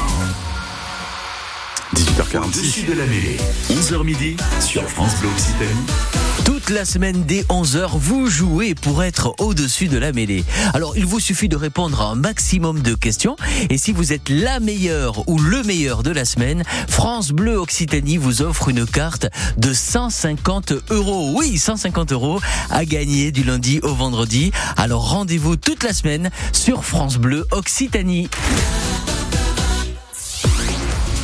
18h46. 1.95 2.61
Dessus 2.61 2.83
de 2.83 2.93
la 2.93 3.05
mêlée. 3.07 3.37
11h 3.71 4.03
midi 4.03 4.37
sur 4.59 4.83
France 4.83 5.15
Bleu 5.21 5.29
Occitanie. 5.29 6.10
Toute 6.45 6.69
la 6.69 6.85
semaine 6.85 7.23
dès 7.23 7.41
11h, 7.43 7.89
vous 7.93 8.27
jouez 8.27 8.73
pour 8.73 9.03
être 9.03 9.33
au-dessus 9.39 9.87
de 9.87 9.97
la 9.97 10.11
mêlée. 10.11 10.43
Alors, 10.73 10.97
il 10.97 11.05
vous 11.05 11.19
suffit 11.19 11.49
de 11.49 11.55
répondre 11.55 12.01
à 12.01 12.05
un 12.05 12.15
maximum 12.15 12.81
de 12.81 12.95
questions. 12.95 13.35
Et 13.69 13.77
si 13.77 13.91
vous 13.91 14.13
êtes 14.13 14.29
la 14.29 14.59
meilleure 14.59 15.27
ou 15.29 15.37
le 15.37 15.63
meilleur 15.63 16.03
de 16.03 16.11
la 16.11 16.25
semaine, 16.25 16.63
France 16.87 17.31
Bleu 17.31 17.57
Occitanie 17.57 18.17
vous 18.17 18.41
offre 18.41 18.69
une 18.69 18.85
carte 18.85 19.27
de 19.57 19.73
150 19.73 20.73
euros. 20.89 21.33
Oui, 21.35 21.57
150 21.57 22.11
euros 22.11 22.39
à 22.69 22.85
gagner 22.85 23.31
du 23.31 23.43
lundi 23.43 23.79
au 23.83 23.93
vendredi. 23.93 24.51
Alors, 24.77 25.11
rendez-vous 25.11 25.57
toute 25.57 25.83
la 25.83 25.93
semaine 25.93 26.31
sur 26.53 26.85
France 26.85 27.17
Bleu 27.17 27.45
Occitanie. 27.51 28.29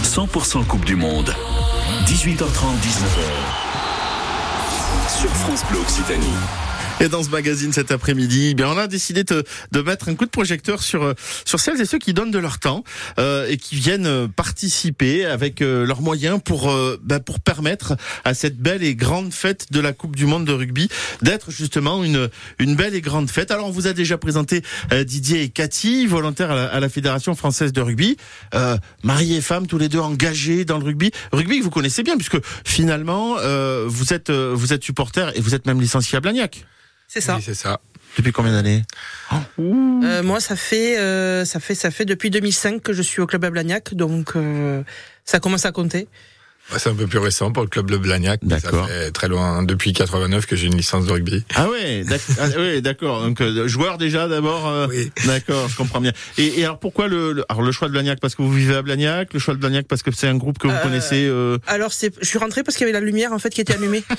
100% 0.03 0.65
Coupe 0.65 0.85
du 0.85 0.95
Monde. 0.95 1.33
18h30, 2.05 2.37
19h. 2.81 3.66
Sur 5.19 5.31
France 5.31 5.65
Bleu 5.71 5.79
Occitanie. 5.79 6.66
Et 6.99 7.09
dans 7.09 7.21
ce 7.21 7.29
magazine 7.29 7.71
cet 7.73 7.91
après-midi, 7.91 8.49
eh 8.51 8.53
bien 8.55 8.69
on 8.69 8.77
a 8.77 8.87
décidé 8.87 9.23
de, 9.23 9.43
de, 9.71 9.81
mettre 9.81 10.09
un 10.09 10.15
coup 10.15 10.25
de 10.25 10.31
projecteur 10.31 10.81
sur 10.81 11.03
euh, 11.03 11.13
sur 11.45 11.59
celles 11.59 11.79
et 11.79 11.85
ceux 11.85 11.99
qui 11.99 12.11
donnent 12.11 12.31
de 12.31 12.39
leur 12.39 12.57
temps 12.57 12.83
euh, 13.19 13.47
et 13.47 13.57
qui 13.57 13.75
viennent 13.75 14.07
euh, 14.07 14.27
participer 14.27 15.23
avec 15.23 15.61
euh, 15.61 15.85
leurs 15.85 16.01
moyens 16.01 16.39
pour 16.43 16.71
euh, 16.71 16.99
ben, 17.03 17.19
pour 17.19 17.39
permettre 17.39 17.95
à 18.25 18.33
cette 18.33 18.57
belle 18.57 18.81
et 18.83 18.95
grande 18.95 19.31
fête 19.31 19.71
de 19.71 19.79
la 19.79 19.93
Coupe 19.93 20.15
du 20.15 20.25
Monde 20.25 20.45
de 20.45 20.53
rugby 20.53 20.89
d'être 21.21 21.51
justement 21.51 22.03
une 22.03 22.29
une 22.57 22.75
belle 22.75 22.95
et 22.95 23.01
grande 23.01 23.29
fête. 23.29 23.51
Alors 23.51 23.67
on 23.67 23.71
vous 23.71 23.85
a 23.85 23.93
déjà 23.93 24.17
présenté 24.17 24.63
euh, 24.91 25.03
Didier 25.03 25.43
et 25.43 25.49
Cathy, 25.49 26.07
volontaires 26.07 26.49
à 26.49 26.55
la, 26.55 26.65
à 26.65 26.79
la 26.79 26.89
Fédération 26.89 27.35
française 27.35 27.73
de 27.73 27.81
rugby, 27.81 28.17
mari 29.03 29.35
et 29.35 29.41
femme 29.41 29.67
tous 29.67 29.77
les 29.77 29.87
deux 29.87 29.99
engagés 29.99 30.65
dans 30.65 30.79
le 30.79 30.85
rugby. 30.85 31.11
Rugby 31.31 31.59
que 31.59 31.63
vous 31.63 31.69
connaissez 31.69 32.01
bien 32.01 32.17
puisque 32.17 32.37
finalement 32.65 33.35
vous 33.85 34.13
êtes 34.13 34.31
vous 34.31 34.73
êtes 34.73 34.83
supporter 34.83 35.31
et 35.35 35.41
vous 35.41 35.53
êtes 35.53 35.67
même 35.67 35.79
licencié 35.79 36.17
à 36.17 36.21
Blagnac. 36.21 36.65
C'est 37.07 37.21
ça. 37.21 37.35
Oui, 37.35 37.41
c'est 37.43 37.53
ça. 37.53 37.79
Depuis 38.17 38.31
combien 38.31 38.51
d'années 38.51 38.83
euh, 39.59 40.23
Moi, 40.23 40.39
ça 40.39 40.55
fait, 40.55 40.97
euh, 40.97 41.45
ça 41.45 41.59
fait, 41.59 41.75
ça 41.75 41.91
fait 41.91 42.05
depuis 42.05 42.29
2005 42.29 42.81
que 42.81 42.93
je 42.93 43.01
suis 43.01 43.21
au 43.21 43.27
club 43.27 43.45
à 43.45 43.49
Blagnac, 43.49 43.93
donc 43.93 44.35
euh, 44.35 44.81
ça 45.23 45.39
commence 45.39 45.65
à 45.65 45.71
compter. 45.71 46.07
C'est 46.75 46.89
un 46.89 46.95
peu 46.95 47.07
plus 47.07 47.19
récent 47.19 47.51
pour 47.51 47.63
le 47.63 47.69
club 47.69 47.89
de 47.89 47.97
Blagnac. 47.97 48.41
mais 48.43 48.59
Ça 48.59 48.69
D'accord. 48.71 48.88
fait 48.89 49.12
très 49.12 49.27
loin, 49.29 49.63
depuis 49.63 49.93
89 49.93 50.45
que 50.45 50.55
j'ai 50.55 50.67
une 50.67 50.75
licence 50.75 51.05
de 51.05 51.12
rugby. 51.13 51.43
Ah 51.55 51.69
ouais, 51.69 52.03
ah 52.39 52.47
ouais, 52.57 52.81
d'accord. 52.81 53.21
Donc 53.21 53.39
euh, 53.41 53.67
joueur 53.67 53.97
déjà 53.97 54.27
d'abord. 54.27 54.67
euh, 54.67 54.88
Oui. 54.89 55.12
D'accord, 55.25 55.67
je 55.69 55.77
comprends 55.77 56.01
bien. 56.01 56.12
Et, 56.38 56.59
et 56.59 56.65
alors 56.65 56.79
pourquoi 56.79 57.07
le, 57.07 57.31
le- 57.33 57.45
alors 57.50 57.62
le 57.63 57.71
choix 57.71 57.88
de 57.88 57.93
Blagnac? 57.93 58.19
Parce 58.19 58.36
que 58.36 58.41
vous 58.41 58.51
vivez 58.51 58.75
à 58.75 58.81
Blagnac, 58.81 59.33
le 59.33 59.39
choix 59.39 59.53
de 59.53 59.59
Blagnac 59.59 59.88
parce 59.88 60.03
que 60.03 60.12
c'est 60.12 60.27
un 60.27 60.36
groupe 60.36 60.57
que 60.57 60.67
vous 60.67 60.74
Euh, 60.74 60.83
connaissez. 60.83 61.25
euh, 61.27 61.57
Alors, 61.67 61.93
c'est, 61.93 62.13
je 62.21 62.27
suis 62.27 62.38
rentrée 62.38 62.63
parce 62.63 62.75
qu'il 62.77 62.86
y 62.86 62.89
avait 62.89 63.00
la 63.00 63.05
lumière 63.05 63.31
en 63.33 63.39
fait 63.39 63.50
qui 63.50 63.62
était 63.62 63.74
allumée. 63.75 64.03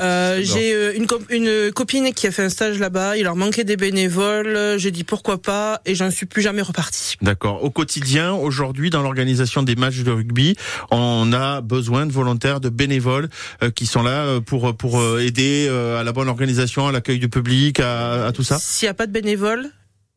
Euh, 0.00 0.40
j'ai 0.42 0.72
euh, 0.74 0.92
une, 0.96 1.06
co- 1.06 1.20
une 1.30 1.70
copine 1.72 2.12
qui 2.14 2.26
a 2.26 2.30
fait 2.30 2.42
un 2.44 2.48
stage 2.48 2.78
là-bas. 2.78 3.16
Il 3.16 3.24
leur 3.24 3.36
manquait 3.36 3.64
des 3.64 3.76
bénévoles. 3.76 4.76
J'ai 4.78 4.90
dit 4.90 5.04
pourquoi 5.04 5.40
pas, 5.42 5.80
et 5.84 5.94
j'en 5.94 6.10
suis 6.10 6.26
plus 6.26 6.42
jamais 6.42 6.62
repartie. 6.62 7.16
D'accord. 7.22 7.62
Au 7.64 7.70
quotidien, 7.70 8.32
aujourd'hui, 8.32 8.90
dans 8.90 9.02
l'organisation 9.02 9.62
des 9.62 9.76
matchs 9.76 9.98
de 10.00 10.10
rugby, 10.10 10.56
on 10.90 11.32
a 11.32 11.60
besoin 11.70 12.04
de 12.06 12.12
volontaires, 12.12 12.60
de 12.60 12.68
bénévoles 12.68 13.28
euh, 13.62 13.70
qui 13.70 13.86
sont 13.86 14.02
là 14.02 14.24
euh, 14.24 14.40
pour 14.40 14.76
pour 14.76 15.00
euh, 15.00 15.20
aider 15.20 15.66
euh, 15.70 16.00
à 16.00 16.04
la 16.04 16.12
bonne 16.12 16.28
organisation, 16.28 16.88
à 16.88 16.92
l'accueil 16.92 17.18
du 17.18 17.28
public, 17.28 17.80
à, 17.80 18.26
à 18.26 18.32
tout 18.32 18.42
ça. 18.44 18.58
S'il 18.58 18.86
n'y 18.86 18.90
a 18.90 18.94
pas 18.94 19.06
de 19.06 19.12
bénévoles, 19.12 19.66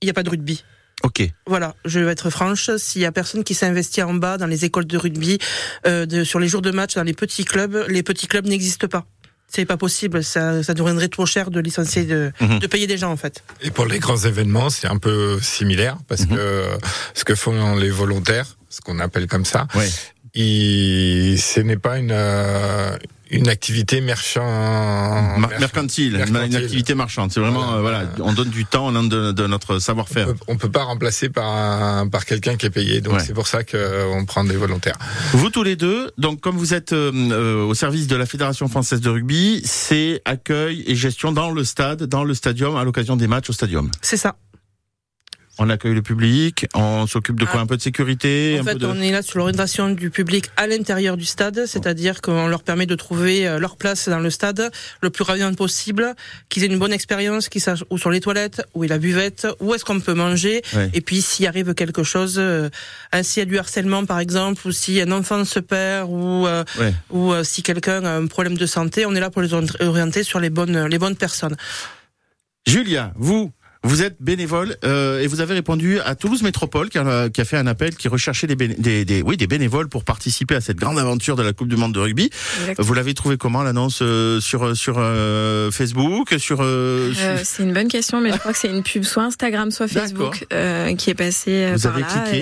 il 0.01 0.05
n'y 0.05 0.10
a 0.10 0.13
pas 0.13 0.24
de 0.24 0.29
rugby. 0.29 0.63
Ok. 1.03 1.22
Voilà, 1.48 1.75
je 1.86 2.00
vais 2.00 2.12
être 2.12 2.29
franche. 2.29 2.69
S'il 2.77 3.01
y 3.01 3.05
a 3.05 3.12
personne 3.12 3.43
qui 3.43 3.53
s'investit 3.53 4.01
en 4.03 4.13
bas 4.13 4.38
dans 4.38 4.48
les 4.48 4.63
écoles 4.65 4.86
de 4.88 4.98
rugby, 4.98 5.38
euh, 5.86 6.05
de, 6.05 6.24
sur 6.24 6.39
les 6.39 6.48
jours 6.48 6.62
de 6.62 6.72
match, 6.72 6.95
dans 6.95 7.03
les 7.03 7.13
petits 7.13 7.45
clubs, 7.45 7.86
les 7.89 8.03
petits 8.03 8.27
clubs 8.27 8.45
n'existent 8.48 8.88
pas. 8.88 9.05
C'est 9.50 9.65
pas 9.65 9.77
possible. 9.77 10.24
Ça, 10.24 10.63
ça 10.63 10.74
deviendrait 10.74 11.10
trop 11.10 11.25
cher 11.27 11.51
de 11.51 11.60
licencier, 11.60 12.05
de, 12.05 12.31
Mhm. 12.41 12.60
de 12.60 12.67
payer 12.67 12.88
des 12.88 12.98
gens 12.98 13.12
en 13.12 13.17
fait. 13.17 13.43
Et 13.62 13.69
pour 13.69 13.86
les 13.86 14.00
grands 14.00 14.17
événements, 14.17 14.69
c'est 14.72 14.88
un 14.88 14.98
peu 14.98 15.39
similaire 15.41 15.98
parce 16.07 16.22
Mhm. 16.22 16.36
que 16.38 16.63
ce 17.13 17.24
que 17.24 17.36
font 17.36 17.75
les 17.75 17.91
volontaires, 17.91 18.48
ce 18.69 18.79
qu'on 18.81 19.00
appelle 19.00 19.27
comme 19.27 19.45
ça, 19.45 19.67
Ouais. 19.75 19.89
Ils- 20.36 21.38
ce 21.40 21.60
n'est 21.60 21.78
pas 21.78 21.98
une 22.00 22.12
euh, 22.12 22.98
une 23.32 23.50
activité 23.50 24.00
merchant, 24.00 25.38
mercantile, 25.60 26.24
une- 26.28 26.36
activité 26.56 26.94
marchande. 26.94 27.32
C'est 27.32 27.40
vraiment 27.40 27.80
Voilà. 27.82 28.02
euh, 28.02 28.06
voilà, 28.12 28.30
on 28.30 28.34
donne 28.34 28.50
du 28.50 28.63
temps, 28.66 28.88
on 28.88 28.92
donne 28.92 29.10
de, 29.10 29.32
de 29.32 29.48
notre 29.48 29.80
savoir-faire. 29.80 30.28
on 30.48 30.56
peut 30.58 30.70
pas 30.70 30.84
remplacer 30.84 31.30
par 31.30 31.46
un- 31.48 32.08
par 32.08 32.25
quelqu'un 32.25 32.58
qui 32.58 32.68
est 32.68 32.70
payé. 32.70 33.02
Donc 33.02 33.16
Ouais. 33.16 33.20
c'est 33.25 33.34
pour 33.34 33.48
ça 33.48 33.63
qu'on 33.63 34.25
prend 34.25 34.44
des 34.44 34.56
volontaires. 34.56 34.98
Vous 35.32 35.50
tous 35.50 35.63
les 35.63 35.75
deux, 35.75 36.12
donc 36.20 36.42
comme 36.42 36.58
vous 36.58 36.75
êtes 36.75 36.94
euh, 36.94 37.12
euh, 37.32 37.63
au 37.63 37.74
service 37.74 38.06
de 38.06 38.16
la 38.16 38.28
Fédération 38.28 38.68
française 38.68 39.02
de 39.02 39.10
rugby, 39.10 39.62
c'est 39.66 40.22
accueil 40.25 40.84
et 40.86 40.94
gestion 40.96 41.32
dans 41.32 41.50
le 41.50 41.63
stade, 41.63 42.04
dans 42.04 42.24
le 42.24 42.36
stadium, 42.36 42.75
à 42.75 42.84
l'occasion 42.84 43.16
des 43.16 43.28
matchs 43.28 43.50
au 43.50 43.54
stadium. 43.54 43.90
C'est 44.02 44.18
ça. 44.18 44.36
On 45.60 45.69
accueille 45.69 45.93
le 45.93 46.01
public, 46.01 46.65
on 46.74 47.05
s'occupe 47.05 47.39
de 47.39 47.45
quoi 47.45 47.60
Ah. 47.60 47.63
Un 47.63 47.67
peu 47.67 47.77
de 47.77 47.81
sécurité, 47.81 48.55
En 48.57 48.62
un 48.62 48.63
fait, 48.63 48.74
peu 48.74 48.79
de... 48.79 48.86
on 48.88 49.00
est 49.00 49.12
là 49.12 49.22
sur 49.22 49.38
l'orientation 49.38 49.89
du 49.89 50.10
public 50.10 50.50
à 50.57 50.65
l'intérieur 50.65 51.15
du 51.15 51.25
stade, 51.25 51.67
c'est-à-dire 51.67 52.22
qu'on 52.22 52.48
leur 52.48 52.63
permet 52.63 52.88
de 52.88 52.95
trouver 52.95 53.48
euh, 53.48 53.60
leur 53.60 53.77
place 53.77 54.10
dans 54.10 54.19
le 54.19 54.31
stade 54.31 54.72
le 55.01 55.10
plus 55.12 55.24
rapidement 55.24 55.53
possible, 55.53 56.15
qu'ils 56.50 56.63
aient 56.63 56.67
une 56.67 56.79
bonne 56.79 56.91
expérience, 56.91 57.50
qu'ils 57.50 57.62
sachent 57.62 57.83
où 57.91 58.00
sont 58.00 58.10
les 58.10 58.19
toilettes, 58.19 58.63
où 58.74 58.83
est 58.83 58.88
la 58.88 58.98
buvette, 58.98 59.48
où 59.60 59.75
est-ce 59.75 59.86
qu'on 59.86 60.00
peut 60.00 60.15
manger, 60.15 60.63
et 60.93 61.01
puis 61.01 61.22
s'il 61.22 61.45
arrive 61.45 61.75
quelque 61.75 62.03
chose, 62.03 62.36
euh, 62.39 62.69
euh, 63.13 63.22
s'il 63.22 63.41
y 63.41 63.43
a 63.43 63.45
du 63.45 63.60
harcèlement 63.60 64.05
par 64.05 64.19
exemple, 64.19 64.67
ou 64.67 64.72
si 64.72 65.00
un 65.01 65.12
enfant 65.12 65.45
se 65.45 65.60
perd, 65.60 66.10
ou 66.10 66.48
euh, 66.48 66.63
ou 67.12 67.31
euh, 67.31 67.43
si 67.43 67.62
quelqu'un 67.62 68.03
a 68.05 68.17
un 68.17 68.25
problème 68.25 68.57
de 68.57 68.65
santé, 68.65 69.05
on 69.05 69.13
est 69.13 69.19
là 69.19 69.29
pour 69.29 69.43
les 69.43 69.53
orienter 69.53 70.24
sur 70.24 70.39
les 70.39 70.50
bonnes 70.50 70.88
les 70.88 70.98
bonnes 70.98 71.15
personnes. 71.15 71.55
Julia, 72.65 73.13
vous, 73.17 73.51
vous 73.86 74.02
êtes 74.02 74.16
bénévole 74.22 74.78
euh, 74.86 75.20
et 75.20 75.28
vous 75.28 75.42
avez 75.42 75.54
répondu 75.56 76.00
à 76.00 76.16
Toulouse 76.16 76.42
Métropole 76.42 76.90
qui 76.90 76.98
a, 76.98 77.30
qui 77.30 77.42
a 77.42 77.46
fait 77.46 77.58
un 77.58 77.68
appel 77.68 77.96
qui 77.96 78.08
recherchait 78.08 78.48
des, 78.48 78.56
béné- 78.56 78.80
des, 78.80 79.04
des- 79.04 79.22
oui, 79.22 79.36
des 79.36 79.46
bénévoles 79.48 79.90
pour 79.90 80.06
participer 80.06 80.56
à 80.56 80.62
cette 80.62 80.78
grande 80.78 80.98
aventure 80.98 81.36
de 81.36 81.44
la 81.44 81.52
Coupe 81.52 81.68
du 81.68 81.75
Monde 81.75 81.94
de 81.94 82.00
rugby. 82.00 82.30
Vous 82.78 82.94
l'avez 82.94 83.13
trouvé 83.13 83.36
comment 83.38 83.62
l'annonce 83.62 84.00
euh, 84.02 84.40
sur 84.40 84.75
sur 84.78 84.96
euh, 85.00 85.70
Facebook, 85.72 86.34
sur, 86.38 86.60
euh, 86.62 87.12
sur- 87.13 87.24
Euh, 87.25 87.38
c'est 87.44 87.63
une 87.63 87.74
bonne 87.74 87.90
question, 87.90 88.22
mais 88.22 88.32
je 88.32 88.38
crois 88.38 88.54
que 88.54 88.58
c'est 88.58 88.70
une 88.70 88.84
pub 88.84 89.04
soit 89.04 89.24
Instagram, 89.24 89.70
soit 89.70 89.90
Facebook 89.90 90.46
euh, 90.54 90.96
qui 90.96 91.10
est 91.10 91.13
passée 91.16 91.66
euh, 91.66 91.74
Vous 91.75 91.84
par 91.84 91.94
avez 91.96 92.02
là. 92.04 92.08
cliqué 92.08 92.38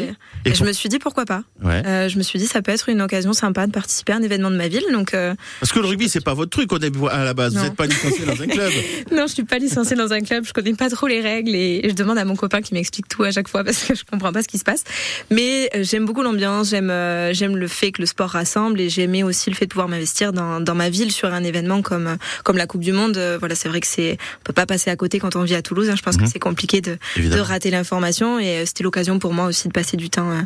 et, 0.45 0.49
et 0.49 0.51
et 0.51 0.55
je 0.55 0.63
me 0.63 0.71
suis 0.73 0.89
dit 0.89 0.99
pourquoi 0.99 1.25
pas. 1.25 1.41
Ouais. 1.63 1.81
Euh, 1.87 2.07
je 2.07 2.17
me 2.19 2.23
suis 2.23 2.37
dit 2.37 2.45
ça 2.45 2.61
peut 2.61 2.71
être 2.71 2.87
une 2.89 3.01
occasion 3.01 3.33
sympa 3.33 3.65
de 3.65 3.71
participer 3.71 4.13
à 4.13 4.17
un 4.17 4.21
événement 4.21 4.51
de 4.51 4.57
ma 4.57 4.67
ville. 4.67 4.83
Donc 4.93 5.15
euh, 5.15 5.33
Parce 5.59 5.71
que 5.73 5.79
le 5.79 5.87
rugby 5.87 6.07
c'est 6.07 6.21
pas 6.23 6.35
votre 6.35 6.51
truc 6.51 6.71
au 6.71 6.77
début 6.79 7.07
à 7.09 7.23
la 7.23 7.33
base. 7.33 7.53
Vous 7.53 7.59
Non. 7.59 7.63
n'êtes 7.65 7.75
pas 7.75 7.87
licencié 7.87 8.25
dans 8.25 8.39
un 8.39 8.47
club. 8.47 8.71
non, 9.11 9.25
je 9.27 9.33
suis 9.33 9.43
pas 9.43 9.57
licenciée 9.57 9.95
dans 9.97 10.13
un 10.13 10.21
club. 10.21 10.45
Je 10.45 10.53
connais 10.53 10.73
pas 10.75 10.89
trop 10.91 11.07
les 11.07 11.15
règles 11.21 11.30
et 11.39 11.81
je 11.89 11.93
demande 11.95 12.17
à 12.17 12.25
mon 12.25 12.35
copain 12.35 12.61
qui 12.61 12.73
m'explique 12.73 13.07
tout 13.07 13.23
à 13.23 13.31
chaque 13.31 13.47
fois 13.47 13.63
parce 13.63 13.83
que 13.83 13.95
je 13.95 14.03
comprends 14.03 14.31
pas 14.31 14.43
ce 14.43 14.47
qui 14.47 14.57
se 14.57 14.63
passe. 14.63 14.83
Mais 15.29 15.69
euh, 15.75 15.83
j'aime 15.83 16.05
beaucoup 16.05 16.21
l'ambiance. 16.21 16.69
J'aime 16.69 16.89
euh, 16.89 17.33
j'aime 17.33 17.55
le 17.57 17.67
fait 17.67 17.91
que 17.91 18.01
le 18.01 18.05
sport 18.05 18.29
rassemble 18.29 18.79
et 18.81 18.89
j'aimais 18.89 19.23
aussi 19.23 19.49
le 19.49 19.55
fait 19.55 19.65
de 19.65 19.71
pouvoir 19.71 19.87
m'investir 19.87 20.33
dans, 20.33 20.59
dans 20.59 20.75
ma 20.75 20.89
ville 20.89 21.11
sur 21.11 21.33
un 21.33 21.43
événement 21.43 21.81
comme 21.81 22.07
euh, 22.07 22.15
comme 22.43 22.57
la 22.57 22.67
Coupe 22.67 22.81
du 22.81 22.91
Monde. 22.91 23.17
Voilà, 23.39 23.55
c'est 23.55 23.69
vrai 23.69 23.79
que 23.79 23.87
c'est 23.87 24.17
on 24.39 24.43
peut 24.43 24.53
pas 24.53 24.65
passer 24.65 24.89
à 24.89 24.95
côté 24.95 25.19
quand 25.19 25.35
on 25.35 25.43
vit 25.43 25.55
à 25.55 25.61
Toulouse. 25.61 25.89
hein. 25.89 25.95
Je 25.97 26.01
pense 26.01 26.15
Mhm. 26.17 26.23
que 26.25 26.29
c'est 26.29 26.39
compliqué 26.39 26.81
de 26.81 26.97
de 27.17 27.39
rater 27.39 27.71
l'information 27.71 28.37
et 28.39 28.65
c'était 28.65 28.83
l'occasion 28.83 29.19
pour 29.19 29.33
moi 29.33 29.45
aussi 29.45 29.67
de 29.67 29.73
passer 29.73 29.97
du 29.97 30.09
temps 30.09 30.29
euh, 30.31 30.41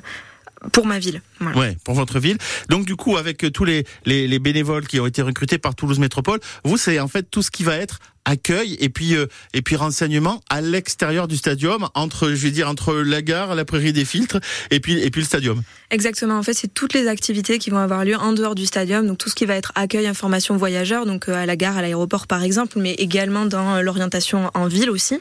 pour 0.72 0.86
ma 0.86 1.00
ville. 1.00 1.22
Voilà. 1.40 1.58
Ouais, 1.58 1.78
pour 1.84 1.94
votre 1.96 2.20
ville. 2.20 2.38
Donc 2.70 2.86
du 2.86 2.96
coup, 2.96 3.18
avec 3.18 3.52
tous 3.54 3.66
les, 3.66 3.84
les, 4.06 4.28
les 4.28 4.40
bénévoles 4.40 4.88
qui 4.88 5.00
ont 5.00 5.06
été 5.06 5.22
recrutés 5.22 5.58
par 5.58 5.76
Toulouse 5.76 6.00
Métropole, 6.00 6.40
vous 6.64 6.78
c'est 6.78 7.00
en 7.00 7.08
fait 7.08 7.24
tout 7.30 7.42
ce 7.42 7.52
qui 7.52 7.64
va 7.64 7.76
être 7.78 8.00
accueil 8.26 8.76
et 8.80 8.90
puis 8.90 9.16
euh, 9.16 9.28
et 9.54 9.62
puis 9.62 9.76
renseignement 9.76 10.42
à 10.50 10.62
l'extérieur 10.62 11.28
du 11.28 11.38
stadium 11.38 11.88
entre 11.94 12.30
je 12.30 12.36
vais 12.36 12.52
dire 12.52 12.68
entre 12.70 12.94
la 12.96 13.22
gare, 13.22 13.56
la 13.56 13.66
prairie 13.66 13.94
des 13.94 14.06
filtres 14.06 14.40
et 14.72 14.80
puis 14.80 15.00
et 15.00 15.10
puis 15.10 15.22
le 15.22 15.26
stadium. 15.26 15.64
Exactement. 15.92 16.38
En 16.38 16.44
fait, 16.44 16.54
c'est 16.54 16.74
toutes 16.74 16.94
les 16.94 17.08
activités 17.08 17.60
qui 17.60 17.70
vont 17.70 17.78
avoir 17.78 18.06
lieu 18.06 18.16
en 18.16 18.34
dehors 18.34 18.56
du 18.56 18.66
stadium. 18.66 19.08
Donc 19.08 19.18
tout 19.18 19.30
ce 19.30 19.36
qui 19.36 19.46
va 19.46 19.56
être 19.56 19.72
accueil, 19.76 20.08
information 20.08 20.58
voyageurs, 20.58 21.06
donc 21.06 21.30
euh, 21.30 21.34
à 21.36 21.46
la 21.46 21.56
gare, 21.56 21.78
à 21.78 21.82
l'aéroport 21.82 22.28
par 22.28 22.44
exemple, 22.44 22.80
mais 22.80 22.94
également 22.94 23.46
dans 23.46 23.76
euh, 23.76 23.82
l'orientation 23.82 24.52
en 24.54 24.68
ville 24.68 24.90
aussi, 24.90 25.20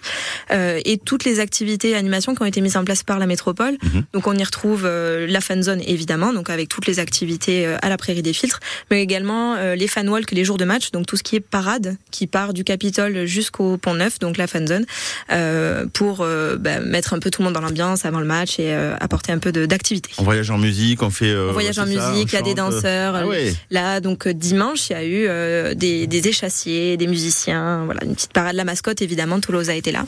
Euh, 0.50 0.80
et 0.84 0.98
toutes 0.98 1.24
les 1.24 1.40
activités 1.40 1.90
et 1.90 1.96
animations 1.96 2.34
qui 2.34 2.42
ont 2.42 2.46
été 2.46 2.60
mises 2.60 2.76
en 2.76 2.84
place 2.84 3.02
par 3.02 3.18
la 3.18 3.26
métropole. 3.26 3.76
Mhm. 3.82 4.04
Donc 4.12 4.26
on 4.26 4.34
y 4.34 4.44
retrouve 4.44 4.84
euh, 4.84 5.26
la 5.26 5.40
fan 5.40 5.62
zone 5.62 5.80
évidemment, 5.86 6.32
donc 6.32 6.50
avec 6.50 6.68
toutes 6.68 6.86
les 6.86 6.98
activités 6.98 7.66
euh, 7.66 7.76
à 7.82 7.88
la 7.88 7.96
prairie 7.96 8.22
des 8.22 8.32
filtres, 8.32 8.60
mais 8.90 9.02
également 9.02 9.56
les 9.74 9.88
fan 9.88 10.08
walk 10.08 10.30
les 10.32 10.44
jours 10.44 10.58
de 10.58 10.64
match, 10.64 10.90
donc 10.90 11.06
tout 11.06 11.16
ce 11.16 11.22
qui 11.22 11.36
est 11.36 11.40
parade 11.40 11.96
qui 12.10 12.26
part 12.26 12.52
du 12.52 12.64
Capitole 12.64 13.24
jusqu'au 13.26 13.76
Pont 13.78 13.94
Neuf, 13.94 14.18
donc 14.18 14.36
la 14.36 14.46
fan 14.46 14.66
zone, 14.66 14.86
euh, 15.32 15.86
pour 15.92 16.26
bah, 16.58 16.80
mettre 16.80 17.14
un 17.14 17.18
peu 17.18 17.30
tout 17.30 17.40
le 17.42 17.46
monde 17.46 17.54
dans 17.54 17.60
l'ambiance 17.60 18.04
avant 18.04 18.20
le 18.20 18.26
match 18.26 18.58
et 18.58 18.72
apporter 19.00 19.32
un 19.32 19.38
peu 19.38 19.52
d'activité. 19.52 20.10
On 20.18 20.24
voyage 20.24 20.50
en 20.50 20.53
musique, 20.58 21.02
on 21.02 21.10
fait. 21.10 21.30
euh, 21.30 21.48
On 21.50 21.52
voyage 21.52 21.78
en 21.78 21.86
ça, 21.86 22.08
musique, 22.10 22.32
il 22.32 22.34
y 22.34 22.38
a 22.38 22.42
des 22.42 22.50
chante. 22.50 22.72
danseurs. 22.72 23.14
Ah 23.16 23.26
ouais. 23.26 23.54
Là, 23.70 24.00
donc 24.00 24.26
euh, 24.26 24.32
dimanche, 24.34 24.90
il 24.90 24.92
y 24.92 24.96
a 24.96 25.04
eu 25.04 25.26
euh, 25.28 25.74
des, 25.74 26.06
des 26.06 26.28
échassiers, 26.28 26.96
des 26.96 27.06
musiciens, 27.06 27.84
voilà, 27.84 28.04
une 28.04 28.14
petite 28.14 28.32
parade. 28.32 28.54
La 28.56 28.64
mascotte, 28.64 29.02
évidemment, 29.02 29.40
Toulouse 29.40 29.70
a 29.70 29.74
été 29.74 29.92
là. 29.92 30.06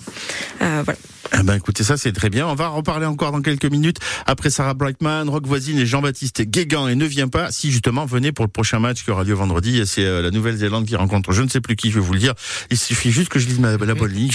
Euh, 0.63 0.83
voilà. 0.85 0.99
Ah 1.33 1.43
ben 1.43 1.55
écoutez, 1.55 1.83
ça 1.83 1.97
c'est 1.97 2.13
très 2.13 2.31
bien. 2.31 2.47
On 2.47 2.55
va 2.55 2.71
en 2.71 2.77
reparler 2.77 3.05
encore 3.05 3.33
dans 3.33 3.43
quelques 3.43 3.65
minutes 3.67 3.97
après 4.27 4.49
Sarah 4.49 4.75
Brightman, 4.75 5.29
Rock 5.29 5.45
Voisine 5.45 5.77
et 5.77 5.85
Jean-Baptiste 5.85 6.43
Guégan. 6.43 6.87
Et 6.87 6.95
ne 6.95 7.05
vient 7.05 7.27
pas 7.27 7.51
si 7.51 7.73
justement 7.73 8.07
venez 8.07 8.31
pour 8.31 8.45
le 8.45 8.51
prochain 8.51 8.79
match 8.79 9.03
qui 9.05 9.11
aura 9.11 9.25
lieu 9.25 9.35
vendredi. 9.35 9.83
C'est 9.87 10.05
euh, 10.05 10.23
la 10.23 10.31
Nouvelle-Zélande 10.31 10.87
qui 10.87 10.95
rencontre 10.95 11.33
je 11.33 11.43
ne 11.43 11.49
sais 11.49 11.61
plus 11.61 11.75
qui, 11.75 11.91
je 11.91 11.97
vais 11.99 12.07
vous 12.07 12.13
le 12.13 12.21
dire. 12.21 12.35
Il 12.71 12.79
suffit 12.79 13.11
juste 13.11 13.29
que 13.29 13.41
je 13.41 13.49
lise 13.49 13.59
ma, 13.59 13.77
la 13.77 13.95
bonne 13.95 14.13
ligne. 14.13 14.31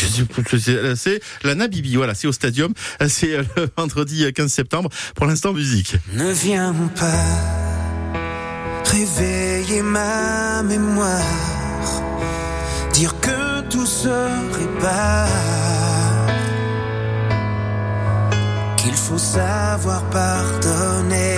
C'est- 0.96 1.22
la 1.44 1.56
Nabibi, 1.56 1.96
voilà, 1.96 2.13
c'est 2.13 2.27
au 2.27 2.34
stadium. 2.34 2.74
Euh, 3.01 3.08
C'est 3.10 3.36
euh, 3.36 3.44
le 3.56 3.70
vendredi 3.77 4.25
euh, 4.25 4.32
15 4.32 4.51
septembre. 4.51 4.89
Pour 5.15 5.25
l'instant, 5.25 5.53
musique. 5.53 5.96
Ne 6.10 6.31
viens 6.31 6.74
pas 7.00 7.29
réveiller 8.91 9.81
ma 9.81 10.62
mémoire, 10.63 12.01
dire 12.91 13.17
que 13.22 13.62
tout 13.70 13.86
se 13.86 14.10
répare, 14.60 15.29
qu'il 18.75 18.93
faut 18.96 19.17
savoir 19.17 20.03
pardonner. 20.10 21.38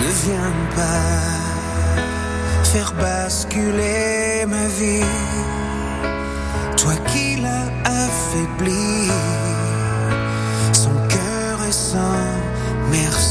Ne 0.00 0.10
viens 0.24 0.54
pas 0.76 2.62
faire 2.62 2.92
basculer 2.92 4.46
ma 4.46 4.66
vie, 4.78 5.10
toi 6.76 6.92
qui 7.08 7.36
l'as 7.36 7.68
affaibli 7.84 9.10
son 10.72 10.94
cœur 11.08 11.64
est 11.66 11.72
sans 11.72 12.22
merci. 12.90 13.25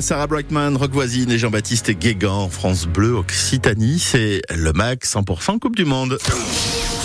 Sarah 0.00 0.26
Brightman, 0.26 0.76
Rock 0.76 0.92
Voisine 0.92 1.30
et 1.30 1.38
Jean-Baptiste 1.38 1.90
Guégan, 1.90 2.48
France 2.48 2.86
Bleu, 2.86 3.14
Occitanie. 3.14 3.98
C'est 3.98 4.42
le 4.54 4.72
MAC 4.72 5.04
100% 5.04 5.58
Coupe 5.58 5.76
du 5.76 5.84
Monde. 5.84 6.18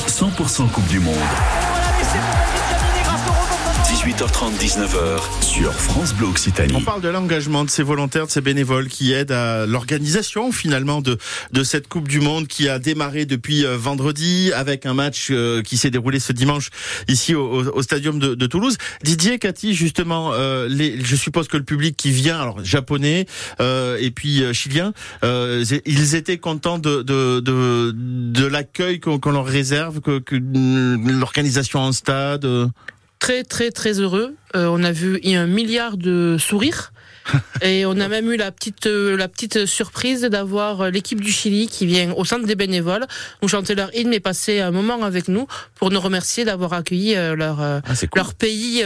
100% 0.08 0.70
Coupe 0.70 0.88
du 0.88 1.00
Monde. 1.00 1.73
18h30, 4.06 4.58
19h 4.60 5.42
sur 5.42 5.74
France 5.74 6.14
Bleu 6.14 6.28
Occitanie. 6.28 6.74
On 6.76 6.82
parle 6.82 7.02
de 7.02 7.08
l'engagement 7.08 7.64
de 7.64 7.70
ces 7.70 7.84
volontaires, 7.84 8.26
de 8.26 8.32
ces 8.32 8.42
bénévoles 8.42 8.90
qui 8.90 9.14
aident 9.14 9.32
à 9.32 9.66
l'organisation 9.66 10.52
finalement 10.52 11.00
de 11.02 11.18
de 11.54 11.64
cette 11.64 11.88
Coupe 11.88 12.10
du 12.10 12.20
Monde 12.20 12.48
qui 12.48 12.68
a 12.68 12.80
démarré 12.80 13.26
depuis 13.26 13.66
euh, 13.66 13.78
vendredi 13.78 14.52
avec 14.54 14.86
un 14.86 14.94
match 14.94 15.30
euh, 15.32 15.62
qui 15.62 15.78
s'est 15.78 15.90
déroulé 15.90 16.20
ce 16.20 16.34
dimanche 16.34 16.70
ici 17.08 17.34
au, 17.34 17.74
au- 17.74 17.82
stadium 17.82 18.20
de, 18.20 18.46
Toulouse. 18.46 18.78
Didier, 19.04 19.40
Cathy, 19.40 19.74
justement, 19.74 20.32
euh, 20.34 20.68
je 21.02 21.16
suppose 21.16 21.48
que 21.48 21.56
le 21.56 21.64
public 21.64 21.96
qui 21.96 22.12
vient, 22.12 22.42
alors 22.42 22.64
japonais 22.64 23.26
euh, 23.62 23.98
et 24.02 24.12
puis 24.12 24.44
chilien, 24.54 24.92
euh, 25.24 25.64
ils 25.86 26.16
étaient 26.16 26.38
contents 26.38 26.78
de 26.80 27.02
de 27.04 28.46
l'accueil 28.46 29.00
qu'on 29.00 29.18
qu'on 29.20 29.32
leur 29.32 29.46
réserve, 29.46 30.02
que, 30.02 30.20
que 30.20 30.36
l'organisation 30.36 31.80
en 31.80 31.94
stade. 31.94 32.46
Très 33.24 33.46
très 33.46 33.72
très 33.72 34.02
heureux. 34.02 34.36
Euh, 34.54 34.68
on 34.68 34.84
a 34.84 34.92
vu 34.92 35.18
il 35.24 35.32
y 35.32 35.36
a 35.38 35.42
un 35.42 35.48
milliard 35.48 35.96
de 35.96 36.36
sourires. 36.38 36.92
Et 37.62 37.86
on 37.86 37.98
a 38.02 38.10
même 38.10 38.30
eu 38.30 38.36
la 38.36 38.52
petite 38.52 38.86
euh, 38.86 39.16
la 39.16 39.30
petite 39.30 39.66
surprise 39.66 40.24
d'avoir 40.24 40.92
l'équipe 40.92 41.22
du 41.22 41.32
Chili 41.32 41.70
qui 41.70 41.86
vient 41.86 42.12
au 42.18 42.26
centre 42.26 42.46
des 42.46 42.56
bénévoles 42.56 43.06
nous 43.42 43.48
chanter 43.48 43.76
leur 43.76 43.96
hymne 43.96 44.14
et 44.14 44.20
passer 44.20 44.60
un 44.60 44.72
moment 44.72 45.02
avec 45.04 45.30
nous 45.30 45.48
pour 45.76 45.90
nous 45.90 46.02
remercier 46.02 46.44
d'avoir 46.44 46.74
accueilli 46.74 47.16
euh, 47.16 47.34
leur 47.34 47.62
euh, 47.62 47.80
Ah, 47.88 47.94
cool. 47.96 48.10
leur 48.14 48.34
pays 48.34 48.84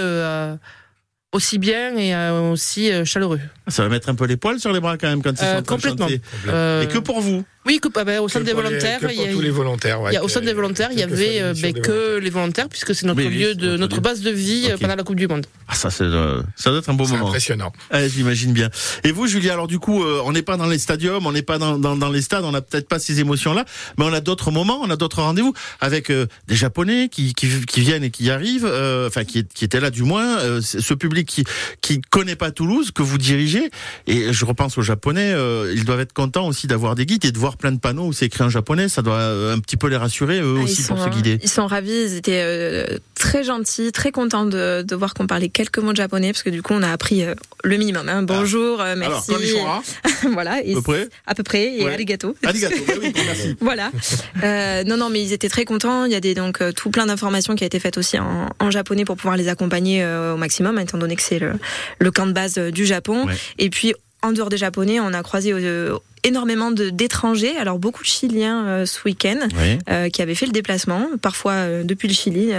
aussi 1.33 1.57
bien 1.57 1.95
et 1.97 2.15
euh, 2.15 2.51
aussi 2.51 2.91
euh, 2.91 3.03
chaleureux. 3.05 3.39
Ça 3.67 3.83
va 3.83 3.89
mettre 3.89 4.07
un 4.09 4.15
peu 4.15 4.25
les 4.25 4.37
poils 4.37 4.59
sur 4.59 4.71
les 4.71 4.79
bras 4.79 4.97
quand 4.97 5.09
même 5.09 5.21
quand 5.21 5.31
ils 5.31 5.43
Euh, 5.43 5.53
sont 5.55 5.59
en 5.59 5.61
train 5.63 5.75
de 5.77 5.81
complètement. 5.89 6.07
Euh, 6.47 6.83
Et 6.83 6.87
que 6.87 6.99
pour 6.99 7.19
vous. 7.19 7.43
Oui, 7.65 7.81
que- 7.81 7.89
ah 7.95 8.05
ben, 8.05 8.21
au 8.21 8.29
centre 8.29 8.45
des 8.45 8.53
volontaires, 8.53 8.99
il 9.11 9.19
y 9.21 9.25
a, 9.27 9.33
tous 9.33 9.41
les 9.41 9.49
volontaires. 9.49 9.99
ouais, 9.99 10.11
il 10.11 10.13
y 10.13 10.17
a- 10.17 10.23
au 10.23 10.29
centre 10.29 10.45
des 10.45 10.53
volontaires, 10.53 10.87
il 10.93 10.99
y 10.99 11.03
avait 11.03 11.41
que 11.73 11.91
volontaires. 11.91 12.19
les 12.21 12.29
volontaires 12.29 12.69
puisque 12.69 12.95
c'est 12.95 13.05
notre 13.05 13.19
Oui, 13.21 13.27
lieu 13.27 13.55
de 13.55 13.75
notre 13.75 13.97
lieu. 13.97 14.01
base 14.01 14.21
de 14.21 14.29
vie 14.31 14.69
pendant 14.79 14.95
la 14.95 15.03
Coupe 15.03 15.17
du 15.17 15.27
Monde. 15.27 15.45
Ah, 15.67 15.75
ça, 15.75 15.89
c'est, 15.89 16.05
euh, 16.05 16.41
ça 16.55 16.69
doit 16.69 16.79
être 16.79 16.89
un 16.89 16.93
beau 16.93 17.03
C'est 17.03 17.11
moment. 17.11 17.27
impressionnant. 17.27 17.73
Ouais, 17.91 18.07
J'imagine 18.07 18.53
bien. 18.53 18.69
Et 19.03 19.11
vous, 19.11 19.27
Julia, 19.27 19.51
alors 19.51 19.67
du 19.67 19.79
coup, 19.79 20.01
euh, 20.05 20.21
on 20.23 20.31
n'est 20.31 20.43
pas 20.43 20.55
dans 20.55 20.67
les 20.67 20.79
stadiums, 20.79 21.25
on 21.25 21.33
n'est 21.33 21.41
pas 21.41 21.57
dans, 21.57 21.77
dans, 21.77 21.97
dans 21.97 22.09
les 22.09 22.21
stades, 22.21 22.45
on 22.45 22.53
n'a 22.53 22.61
peut-être 22.61 22.87
pas 22.87 22.99
ces 22.99 23.19
émotions-là, 23.19 23.65
mais 23.97 24.05
on 24.05 24.13
a 24.13 24.21
d'autres 24.21 24.49
moments, 24.51 24.79
on 24.81 24.89
a 24.89 24.95
d'autres 24.95 25.21
rendez-vous 25.21 25.53
avec 25.81 26.09
euh, 26.09 26.25
des 26.47 26.55
Japonais 26.55 27.09
qui, 27.09 27.33
qui, 27.33 27.49
qui 27.65 27.81
viennent 27.81 28.05
et 28.05 28.11
qui 28.11 28.31
arrivent, 28.31 28.65
euh, 28.65 29.07
enfin 29.07 29.25
qui, 29.25 29.43
qui 29.45 29.65
étaient 29.65 29.81
là 29.81 29.89
du 29.89 30.03
moins, 30.03 30.39
euh, 30.39 30.61
ce 30.61 30.93
public 30.93 31.26
qui 31.27 31.43
qui 31.81 32.01
connaît 32.01 32.35
pas 32.35 32.51
Toulouse, 32.51 32.91
que 32.91 33.03
vous 33.03 33.17
dirigez. 33.17 33.69
Et 34.07 34.33
je 34.33 34.45
repense 34.45 34.77
aux 34.77 34.81
Japonais, 34.81 35.31
euh, 35.33 35.71
ils 35.75 35.85
doivent 35.85 35.99
être 35.99 36.13
contents 36.13 36.47
aussi 36.47 36.65
d'avoir 36.67 36.95
des 36.95 37.05
guides 37.05 37.25
et 37.25 37.31
de 37.31 37.37
voir 37.37 37.57
plein 37.57 37.71
de 37.71 37.79
panneaux 37.79 38.05
où 38.07 38.13
c'est 38.13 38.25
écrit 38.25 38.43
en 38.43 38.49
japonais. 38.49 38.89
Ça 38.89 39.01
doit 39.01 39.15
euh, 39.19 39.53
un 39.55 39.59
petit 39.59 39.77
peu 39.77 39.87
les 39.87 39.97
rassurer 39.97 40.39
eux 40.39 40.55
Ah, 40.59 40.63
aussi 40.63 40.83
pour 40.83 40.97
se 41.03 41.09
guider. 41.09 41.39
Ils 41.43 41.49
sont 41.49 41.67
ravis, 41.67 41.91
ils 41.91 42.15
étaient 42.15 42.41
euh, 42.43 42.97
très 43.15 43.43
gentils, 43.43 43.91
très 43.91 44.11
contents 44.11 44.45
de, 44.45 44.81
de 44.81 44.95
voir 44.95 45.13
qu'on 45.13 45.27
parlait 45.27 45.49
quelques 45.49 45.79
mots 45.79 45.91
de 45.91 45.97
japonais, 45.97 46.31
parce 46.31 46.43
que 46.43 46.49
du 46.49 46.61
coup 46.61 46.73
on 46.73 46.81
a 46.83 46.89
appris 46.91 47.23
euh, 47.23 47.35
le 47.63 47.77
minimum. 47.77 48.07
hein. 48.09 48.23
Bonjour, 48.23 48.79
Ah. 48.81 48.91
Alors, 48.91 48.97
merci. 48.97 49.31
konnichiwa, 49.33 49.83
voilà, 50.33 50.51
à 50.53 50.61
et 50.61 50.73
peu 50.73 50.81
près. 50.81 51.07
à 51.25 51.35
peu 51.35 51.43
près, 51.43 51.75
et 51.77 51.83
Ouais. 51.83 51.93
arigato. 51.93 52.35
Arigato. 52.43 52.75
Ouais, 52.75 52.97
oui, 53.01 53.13
merci. 53.25 53.55
Voilà. 53.61 53.91
Non, 54.85 54.97
non, 54.97 55.09
mais 55.09 55.21
ils 55.21 55.33
étaient 55.33 55.49
très 55.49 55.65
contents. 55.65 56.05
Il 56.05 56.11
y 56.11 56.15
a 56.15 56.19
des 56.19 56.33
donc 56.33 56.59
tout 56.75 56.89
plein 56.89 57.05
d'informations 57.05 57.55
qui 57.55 57.63
a 57.63 57.67
été 57.67 57.79
faites 57.79 57.97
aussi 57.97 58.17
en, 58.19 58.49
en 58.59 58.71
japonais 58.71 59.05
pour 59.05 59.15
pouvoir 59.17 59.37
les 59.37 59.47
accompagner 59.47 60.05
au 60.05 60.37
maximum, 60.37 60.77
étant 60.79 60.97
donné 60.97 61.06
que 61.15 61.23
c'est 61.23 61.39
le, 61.39 61.53
le 61.99 62.11
camp 62.11 62.27
de 62.27 62.33
base 62.33 62.57
euh, 62.57 62.71
du 62.71 62.85
Japon. 62.85 63.25
Ouais. 63.25 63.35
Et 63.57 63.69
puis 63.69 63.93
en 64.23 64.31
dehors 64.31 64.49
des 64.49 64.57
japonais, 64.57 64.99
on 64.99 65.13
a 65.13 65.21
croisé 65.21 65.53
euh, 65.53 65.95
énormément 66.23 66.71
d'étrangers. 66.71 67.55
Alors 67.57 67.77
beaucoup 67.77 68.01
de 68.01 68.07
Chiliens 68.07 68.65
euh, 68.65 68.85
ce 68.87 68.99
week-end. 69.05 69.37
Oui. 69.55 69.77
euh, 69.89 70.09
qui 70.09 70.21
avaient 70.23 70.35
fait 70.35 70.47
le 70.47 70.51
déplacement, 70.51 71.07
parfois 71.21 71.83
depuis 71.83 72.07
le 72.07 72.13
Chili, 72.15 72.51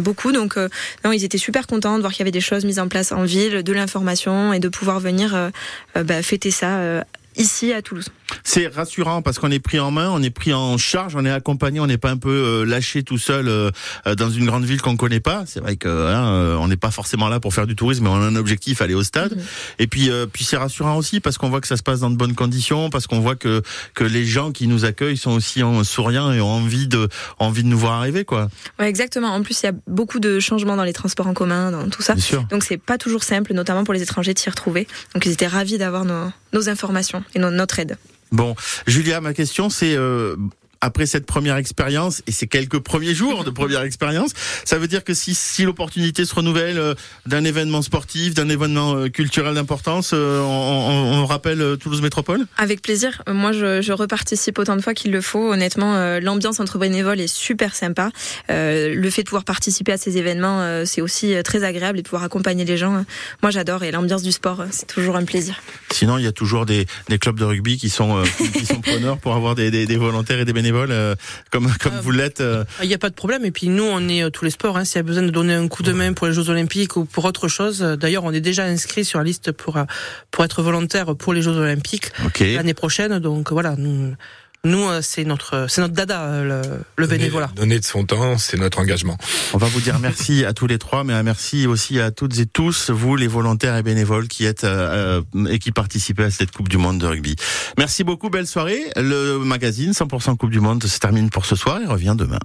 beaucoup. 0.00 0.32
Donc, 0.32 0.56
non, 1.04 1.12
ils 1.12 1.24
étaient 1.24 1.38
super 1.38 1.66
contents 1.66 1.96
de 1.96 2.00
voir 2.00 2.12
qu'il 2.12 2.20
y 2.20 2.22
avait 2.22 2.30
des 2.30 2.40
choses 2.40 2.64
mises 2.64 2.78
en 2.78 2.88
place 2.88 3.10
en 3.10 3.24
ville, 3.24 3.62
de 3.62 3.72
l'information 3.72 4.52
et 4.52 4.60
de 4.60 4.68
pouvoir 4.68 5.00
venir 5.00 5.50
bah, 5.94 6.22
fêter 6.22 6.50
ça 6.50 7.04
ici 7.36 7.72
à 7.72 7.82
Toulouse. 7.82 8.08
C'est 8.44 8.66
rassurant 8.66 9.22
parce 9.22 9.38
qu'on 9.38 9.50
est 9.50 9.58
pris 9.58 9.78
en 9.78 9.90
main, 9.90 10.10
on 10.10 10.22
est 10.22 10.30
pris 10.30 10.52
en 10.52 10.78
charge, 10.78 11.16
on 11.16 11.24
est 11.24 11.30
accompagné, 11.30 11.80
on 11.80 11.86
n'est 11.86 11.98
pas 11.98 12.10
un 12.10 12.16
peu 12.16 12.30
euh, 12.30 12.64
lâché 12.64 13.02
tout 13.02 13.18
seul 13.18 13.48
euh, 13.48 13.70
euh, 14.06 14.14
dans 14.14 14.30
une 14.30 14.46
grande 14.46 14.64
ville 14.64 14.80
qu'on 14.80 14.96
connaît 14.96 15.20
pas. 15.20 15.44
C'est 15.46 15.60
vrai 15.60 15.76
que 15.76 15.88
hein, 15.88 16.56
on 16.58 16.68
n'est 16.68 16.76
pas 16.76 16.90
forcément 16.90 17.28
là 17.28 17.40
pour 17.40 17.54
faire 17.54 17.66
du 17.66 17.76
tourisme, 17.76 18.04
mais 18.04 18.10
on 18.10 18.16
a 18.16 18.26
un 18.26 18.36
objectif, 18.36 18.80
aller 18.80 18.94
au 18.94 19.02
stade. 19.02 19.36
Mhm. 19.36 19.42
Et 19.78 19.86
puis, 19.86 20.10
euh, 20.10 20.26
puis 20.26 20.44
c'est 20.44 20.56
rassurant 20.56 20.96
aussi 20.96 21.20
parce 21.20 21.38
qu'on 21.38 21.50
voit 21.50 21.60
que 21.60 21.66
ça 21.66 21.76
se 21.76 21.82
passe 21.82 22.00
dans 22.00 22.10
de 22.10 22.16
bonnes 22.16 22.34
conditions, 22.34 22.90
parce 22.90 23.06
qu'on 23.06 23.20
voit 23.20 23.36
que 23.36 23.62
que 23.94 24.04
les 24.04 24.24
gens 24.24 24.52
qui 24.52 24.66
nous 24.66 24.84
accueillent 24.84 25.16
sont 25.16 25.32
aussi 25.32 25.62
en 25.62 25.84
souriants 25.84 26.32
et 26.32 26.40
ont 26.40 26.50
envie 26.50 26.86
de 26.86 27.08
envie 27.38 27.62
de 27.62 27.68
nous 27.68 27.78
voir 27.78 27.94
arriver, 27.94 28.24
quoi. 28.24 28.48
Ouais, 28.78 28.88
exactement. 28.88 29.28
En 29.28 29.42
plus, 29.42 29.62
il 29.62 29.66
y 29.66 29.68
a 29.68 29.72
beaucoup 29.86 30.20
de 30.20 30.40
changements 30.40 30.76
dans 30.76 30.84
les 30.84 30.92
transports 30.92 31.26
en 31.26 31.34
commun, 31.34 31.70
dans 31.70 31.88
tout 31.88 32.02
ça. 32.02 32.14
Bien 32.14 32.22
sûr. 32.22 32.44
Donc, 32.44 32.64
c'est 32.64 32.78
pas 32.78 32.98
toujours 32.98 33.24
simple, 33.24 33.54
notamment 33.54 33.84
pour 33.84 33.94
les 33.94 34.02
étrangers, 34.02 34.34
de 34.34 34.38
s'y 34.38 34.50
retrouver. 34.50 34.86
Donc, 35.14 35.26
ils 35.26 35.32
étaient 35.32 35.46
ravis 35.46 35.78
d'avoir 35.78 36.04
nos, 36.04 36.30
nos 36.52 36.68
informations 36.68 37.24
et 37.34 37.38
no- 37.38 37.50
notre 37.50 37.78
aide. 37.78 37.96
Bon, 38.30 38.54
Julia, 38.86 39.20
ma 39.20 39.34
question 39.34 39.68
c'est 39.70 39.94
euh, 39.96 40.36
après 40.82 41.06
cette 41.06 41.24
première 41.24 41.56
expérience 41.56 42.22
et 42.26 42.32
ces 42.32 42.46
quelques 42.46 42.80
premiers 42.80 43.14
jours 43.14 43.44
de 43.44 43.50
première 43.50 43.80
expérience, 43.82 44.32
ça 44.66 44.76
veut 44.76 44.88
dire 44.88 45.04
que 45.04 45.14
si, 45.14 45.34
si 45.34 45.62
l'opportunité 45.64 46.24
se 46.26 46.34
renouvelle 46.34 46.76
euh, 46.78 46.94
d'un 47.24 47.44
événement 47.44 47.80
sportif, 47.80 48.34
d'un 48.34 48.48
événement 48.50 48.96
euh, 48.96 49.08
culturel 49.08 49.54
d'importance, 49.54 50.10
euh, 50.12 50.40
on, 50.40 50.44
on- 50.44 51.22
on 51.22 51.26
rappelle 51.26 51.76
Toulouse 51.80 52.02
Métropole? 52.02 52.46
Avec 52.58 52.82
plaisir. 52.82 53.22
Moi, 53.28 53.52
je, 53.52 53.80
je 53.80 53.92
reparticipe 53.92 54.58
autant 54.58 54.76
de 54.76 54.82
fois 54.82 54.92
qu'il 54.92 55.12
le 55.12 55.20
faut. 55.20 55.52
Honnêtement, 55.52 56.18
l'ambiance 56.20 56.58
entre 56.60 56.78
bénévoles 56.78 57.20
est 57.20 57.32
super 57.32 57.74
sympa. 57.76 58.10
Le 58.48 59.08
fait 59.10 59.22
de 59.22 59.28
pouvoir 59.28 59.44
participer 59.44 59.92
à 59.92 59.96
ces 59.96 60.18
événements, 60.18 60.84
c'est 60.84 61.00
aussi 61.00 61.34
très 61.44 61.62
agréable 61.64 61.98
et 62.00 62.02
de 62.02 62.08
pouvoir 62.08 62.24
accompagner 62.24 62.64
les 62.64 62.76
gens. 62.76 63.04
Moi, 63.42 63.50
j'adore 63.52 63.84
et 63.84 63.92
l'ambiance 63.92 64.22
du 64.22 64.32
sport, 64.32 64.64
c'est 64.72 64.86
toujours 64.88 65.14
un 65.16 65.24
plaisir. 65.24 65.54
Sinon, 65.92 66.18
il 66.18 66.24
y 66.24 66.26
a 66.26 66.32
toujours 66.32 66.66
des, 66.66 66.86
des 67.08 67.18
clubs 67.18 67.38
de 67.38 67.44
rugby 67.44 67.78
qui 67.78 67.88
sont, 67.88 68.22
qui- 68.36 68.50
qui 68.50 68.66
sont 68.66 68.80
preneurs 68.80 69.18
pour 69.18 69.34
avoir 69.34 69.54
des, 69.54 69.70
des, 69.70 69.86
des 69.86 69.96
volontaires 69.96 70.40
et 70.40 70.44
des 70.44 70.52
bénévoles 70.52 70.71
euh, 70.76 71.14
comme, 71.50 71.70
comme 71.80 71.94
Euh, 71.94 72.00
vous 72.00 72.10
l'êtes. 72.10 72.40
euh. 72.40 72.64
Il 72.82 72.88
n'y 72.88 72.94
a 72.94 72.98
pas 72.98 73.10
de 73.10 73.14
problème. 73.14 73.44
Et 73.44 73.50
puis 73.50 73.68
nous, 73.68 73.84
on 73.84 74.08
est 74.08 74.22
euh, 74.22 74.30
tous 74.30 74.44
les 74.44 74.50
sports. 74.50 74.76
Hein, 74.76 74.84
S'il 74.84 74.96
y 74.96 75.00
a 75.00 75.02
besoin 75.02 75.22
de 75.22 75.30
donner 75.30 75.54
un 75.54 75.68
coup 75.68 75.82
de 75.82 75.92
main 75.92 76.12
pour 76.12 76.26
les 76.26 76.32
Jeux 76.32 76.48
Olympiques 76.48 76.96
ou 76.96 77.04
pour 77.04 77.24
autre 77.24 77.48
chose, 77.48 77.82
euh, 77.82 77.96
d'ailleurs, 77.96 78.24
on 78.24 78.32
est 78.32 78.40
déjà 78.40 78.64
inscrit 78.64 79.04
sur 79.04 79.18
la 79.18 79.24
liste 79.24 79.52
pour 79.52 79.76
euh, 79.76 79.84
pour 80.30 80.44
être 80.44 80.62
volontaire 80.62 81.14
pour 81.16 81.32
les 81.34 81.42
Jeux 81.42 81.56
Olympiques 81.56 82.10
Ok. 82.26 82.40
l'année 82.40 82.74
prochaine. 82.74 83.18
Donc 83.18 83.52
voilà, 83.52 83.74
nous, 83.76 84.14
nous, 84.64 84.88
euh, 84.88 85.00
c'est 85.02 85.24
notre 85.24 85.66
c'est 85.68 85.80
notre 85.80 85.94
dada 85.94 86.22
euh, 86.22 86.44
le, 86.62 86.78
le 86.96 87.06
Donner- 87.06 87.18
bénévolat. 87.18 87.50
Donner 87.56 87.78
de 87.80 87.84
son 87.84 88.04
temps, 88.04 88.38
c'est 88.38 88.56
notre 88.56 88.78
engagement. 88.78 89.18
On 89.54 89.58
va 89.58 89.66
vous 89.66 89.80
dire 89.80 89.98
merci 89.98 90.44
à 90.44 90.52
tous 90.52 90.66
les 90.68 90.78
trois, 90.78 91.02
mais 91.02 91.12
un 91.14 91.22
merci 91.24 91.66
aussi 91.66 91.98
à 92.00 92.10
toutes 92.12 92.38
et 92.38 92.46
tous, 92.46 92.90
vous 92.90 93.16
les 93.16 93.26
volontaires 93.26 93.76
et 93.76 93.82
bénévoles 93.82 94.28
qui 94.28 94.44
êtes 94.44 94.64
euh, 94.64 95.22
euh, 95.34 95.46
et 95.46 95.58
qui 95.58 95.72
participez 95.72 96.24
à 96.24 96.30
cette 96.30 96.52
Coupe 96.52 96.68
du 96.68 96.78
Monde 96.78 96.98
de 96.98 97.06
rugby. 97.06 97.34
Merci 97.76 98.04
beaucoup, 98.04 98.30
belle 98.30 98.46
soirée. 98.46 98.80
Le 98.96 99.38
magazine 99.38 99.90
100% 99.92 100.36
Coupe 100.36 100.50
du 100.50 100.60
Monde 100.60 100.84
se 100.84 100.98
termine 100.98 101.28
pour 101.30 101.44
ce 101.44 101.56
soir 101.56 101.80
et 101.82 101.86
revient 101.86 102.14
demain. 102.16 102.38